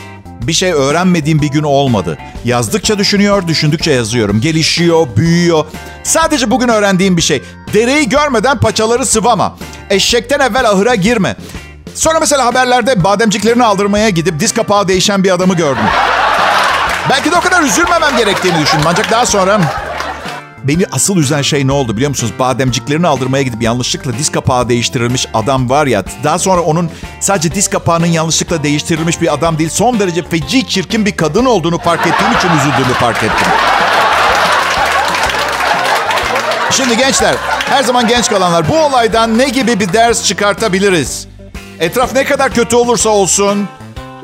bir 0.43 0.53
şey 0.53 0.73
öğrenmediğim 0.73 1.43
bir 1.43 1.49
gün 1.51 1.63
olmadı. 1.63 2.19
Yazdıkça 2.45 2.99
düşünüyor, 2.99 3.49
düşündükçe 3.49 3.91
yazıyorum. 3.91 4.41
Gelişiyor, 4.41 5.07
büyüyor. 5.17 5.65
Sadece 6.03 6.51
bugün 6.51 6.69
öğrendiğim 6.69 7.17
bir 7.17 7.23
şey. 7.23 7.43
Dereyi 7.75 8.09
görmeden 8.09 8.59
paçaları 8.61 9.07
sıvama. 9.07 9.57
Eşekten 9.91 10.41
evvel 10.41 10.71
ahıra 10.71 10.95
girme. 10.95 11.37
Sonra 11.95 12.21
mesela 12.21 12.47
haberlerde 12.47 13.05
bademciklerini 13.05 13.65
aldırmaya 13.65 14.09
gidip 14.11 14.41
diz 14.41 14.53
kapağı 14.53 14.89
değişen 14.89 15.25
bir 15.25 15.31
adamı 15.31 15.55
gördüm. 15.55 15.85
Belki 17.11 17.31
de 17.31 17.37
o 17.37 17.41
kadar 17.41 17.63
üzülmemem 17.63 18.17
gerektiğini 18.17 18.63
düşündüm. 18.63 18.87
Ancak 18.89 19.11
daha 19.11 19.27
sonra 19.27 19.61
beni 20.65 20.85
asıl 20.93 21.17
üzen 21.17 21.43
şey 21.43 21.67
ne 21.67 21.73
oldu 21.73 21.97
biliyor 21.97 22.09
musunuz? 22.09 22.33
Bademciklerini 22.39 23.07
aldırmaya 23.07 23.43
gidip 23.43 23.63
yanlışlıkla 23.63 24.19
diz 24.19 24.33
kapağı 24.33 24.69
değiştirilmiş 24.69 25.27
adam 25.35 25.71
var 25.71 25.87
ya. 25.87 26.05
Daha 26.25 26.39
sonra 26.39 26.61
onun 26.61 26.91
sadece 27.21 27.55
diz 27.55 27.69
kapağının 27.69 28.07
yanlışlıkla 28.07 28.63
değiştirilmiş 28.63 29.21
bir 29.21 29.35
adam 29.35 29.59
değil. 29.59 29.71
Son 29.71 30.01
derece 30.01 30.23
feci 30.23 30.69
çirkin 30.69 31.07
bir 31.07 31.17
kadın 31.17 31.45
olduğunu 31.45 31.79
fark 31.79 32.07
ettiğim 32.07 32.33
için 32.33 32.49
üzüldüğümü 32.49 32.95
fark 32.95 33.23
ettim. 33.23 33.53
Şimdi 36.71 36.97
gençler, 36.97 37.35
her 37.69 37.83
zaman 37.83 38.09
genç 38.09 38.29
kalanlar 38.29 38.69
bu 38.69 38.79
olaydan 38.79 39.39
ne 39.39 39.49
gibi 39.49 39.81
bir 39.81 39.93
ders 39.93 40.25
çıkartabiliriz? 40.25 41.30
Etraf 41.81 42.15
ne 42.15 42.25
kadar 42.25 42.55
kötü 42.55 42.77
olursa 42.77 43.09
olsun, 43.09 43.69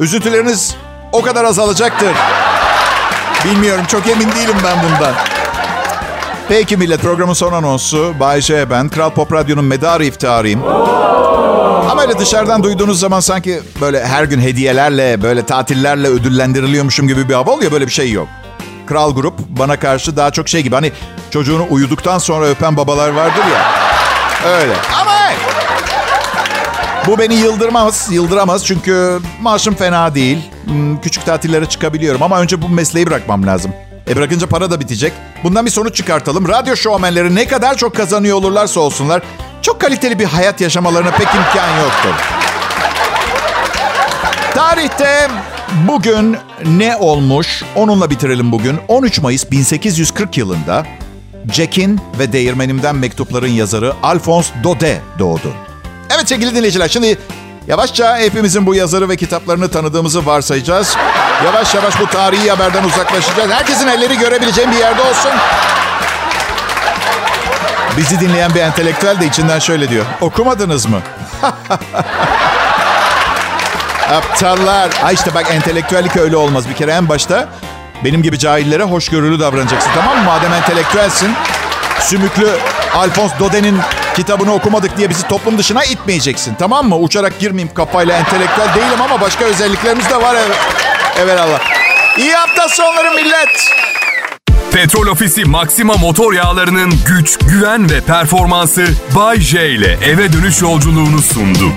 üzüntüleriniz 0.01 0.75
o 1.13 1.23
kadar 1.23 1.45
azalacaktır. 1.45 2.13
Bilmiyorum 3.45 3.85
çok 3.89 4.07
emin 4.07 4.33
değilim 4.33 4.57
ben 4.65 4.77
bundan. 4.83 5.13
Peki 6.49 6.77
millet 6.77 7.01
programın 7.01 7.33
son 7.33 7.53
anonsu. 7.53 8.15
Bay 8.21 8.41
J 8.41 8.71
ben. 8.71 8.89
Kral 8.89 9.11
Pop 9.11 9.33
Radyo'nun 9.33 9.65
medarı 9.65 10.05
iftiharıyım. 10.05 10.65
Ama 11.91 12.03
öyle 12.03 12.19
dışarıdan 12.19 12.63
duyduğunuz 12.63 13.01
zaman 13.01 13.21
sanki 13.21 13.61
böyle 13.81 14.07
her 14.07 14.25
gün 14.25 14.41
hediyelerle, 14.41 15.23
böyle 15.23 15.47
tatillerle 15.47 16.09
ödüllendiriliyormuşum 16.09 17.09
gibi 17.09 17.29
bir 17.29 17.35
hava 17.35 17.51
oluyor. 17.51 17.73
Böyle 17.73 17.87
bir 17.87 17.93
şey 17.93 18.13
yok. 18.13 18.29
Kral 18.87 19.15
Grup 19.15 19.35
bana 19.49 19.79
karşı 19.79 20.17
daha 20.17 20.31
çok 20.31 20.49
şey 20.49 20.63
gibi. 20.63 20.75
Hani 20.75 20.93
çocuğunu 21.31 21.67
uyuduktan 21.71 22.19
sonra 22.19 22.47
öpen 22.47 22.77
babalar 22.77 23.09
vardır 23.09 23.45
ya. 23.55 23.73
Öyle. 24.51 24.75
Ama! 25.01 25.16
Bu 27.07 27.19
beni 27.19 27.35
yıldırmaz, 27.35 28.09
yıldıramaz 28.13 28.67
çünkü 28.67 29.19
maaşım 29.41 29.75
fena 29.75 30.15
değil. 30.15 30.39
Hmm, 30.65 31.01
Küçük 31.01 31.27
tatillere 31.27 31.67
çıkabiliyorum 31.67 32.23
ama 32.23 32.41
önce 32.41 32.63
bu 32.63 32.69
mesleği 32.69 33.07
bırakmam 33.07 33.47
lazım. 33.47 33.73
E 34.09 34.17
bırakınca 34.17 34.47
para 34.47 34.71
da 34.71 34.81
bitecek. 34.81 35.13
Bundan 35.45 35.67
bir 35.67 35.71
sonuç 35.71 35.97
çıkartalım. 35.97 36.49
Radyo 36.49 36.77
şovmenleri 36.77 37.35
ne 37.35 37.47
kadar 37.47 37.77
çok 37.77 37.97
kazanıyor 37.97 38.37
olurlarsa 38.37 38.81
olsunlar... 38.81 39.23
...çok 39.63 39.81
kaliteli 39.81 40.19
bir 40.19 40.25
hayat 40.25 40.61
yaşamalarına 40.61 41.11
pek 41.11 41.27
imkan 41.27 41.81
yoktur. 41.81 42.15
Tarihte 44.55 45.29
bugün 45.89 46.37
ne 46.67 46.97
olmuş? 46.97 47.63
Onunla 47.75 48.11
bitirelim 48.11 48.53
bugün. 48.53 48.79
13 48.89 49.21
Mayıs 49.21 49.51
1840 49.51 50.39
yılında... 50.39 50.87
Jack'in 51.53 52.01
ve 52.19 52.33
Değirmenim'den 52.33 52.97
mektupların 52.97 53.49
yazarı 53.49 53.93
Alphonse 54.03 54.55
Daudet 54.65 55.01
doğdu. 55.19 55.53
Evet 56.17 56.29
sevgili 56.29 56.55
dinleyiciler 56.55 56.89
şimdi 56.89 57.19
yavaşça 57.67 58.19
hepimizin 58.19 58.67
bu 58.67 58.75
yazarı 58.75 59.09
ve 59.09 59.17
kitaplarını 59.17 59.71
tanıdığımızı 59.71 60.27
varsayacağız. 60.27 60.97
Yavaş 61.45 61.75
yavaş 61.75 62.01
bu 62.01 62.07
tarihi 62.07 62.51
haberden 62.51 62.85
uzaklaşacağız. 62.85 63.51
Herkesin 63.51 63.89
elleri 63.89 64.19
görebileceğim 64.19 64.71
bir 64.71 64.77
yerde 64.77 65.03
olsun. 65.03 65.31
Bizi 67.97 68.21
dinleyen 68.21 68.55
bir 68.55 68.61
entelektüel 68.61 69.21
de 69.21 69.27
içinden 69.27 69.59
şöyle 69.59 69.89
diyor. 69.89 70.05
Okumadınız 70.21 70.87
mı? 70.87 71.01
Aptallar. 74.11 74.91
Ay 75.05 75.15
işte 75.15 75.35
bak 75.35 75.47
entelektüellik 75.51 76.17
öyle 76.17 76.37
olmaz. 76.37 76.69
Bir 76.69 76.75
kere 76.75 76.93
en 76.93 77.09
başta 77.09 77.49
benim 78.05 78.23
gibi 78.23 78.39
cahillere 78.39 78.83
hoşgörülü 78.83 79.41
davranacaksın 79.41 79.91
tamam 79.95 80.19
mı? 80.19 80.25
Madem 80.25 80.53
entelektüelsin. 80.53 81.35
Sümüklü 82.01 82.51
Alphonse 82.95 83.35
Daudet'in 83.41 83.79
kitabını 84.17 84.55
okumadık 84.55 84.97
diye 84.97 85.11
bizi 85.11 85.29
toplum 85.29 85.59
dışına 85.59 85.85
itmeyeceksin. 85.85 86.55
Tamam 86.59 86.89
mı? 86.89 86.97
Uçarak 86.97 87.39
girmeyeyim 87.39 87.75
kafayla 87.75 88.17
entelektüel 88.17 88.75
değilim 88.75 89.03
ama 89.05 89.21
başka 89.21 89.45
özelliklerimiz 89.45 90.11
de 90.11 90.17
var. 90.17 90.37
Evet, 90.47 90.57
evet 91.19 91.41
Allah. 91.41 91.61
İyi 92.19 92.33
hafta 92.33 92.69
sonları 92.69 93.15
millet. 93.15 93.71
Petrol 94.73 95.07
Ofisi 95.07 95.45
Maxima 95.45 95.95
motor 95.95 96.33
yağlarının 96.33 96.95
güç, 97.07 97.39
güven 97.39 97.91
ve 97.91 98.01
performansı 98.01 98.87
Bay 99.15 99.41
J 99.41 99.71
ile 99.71 99.99
eve 100.05 100.33
dönüş 100.33 100.63
yolculuğunu 100.63 101.23
sundu. 101.23 101.73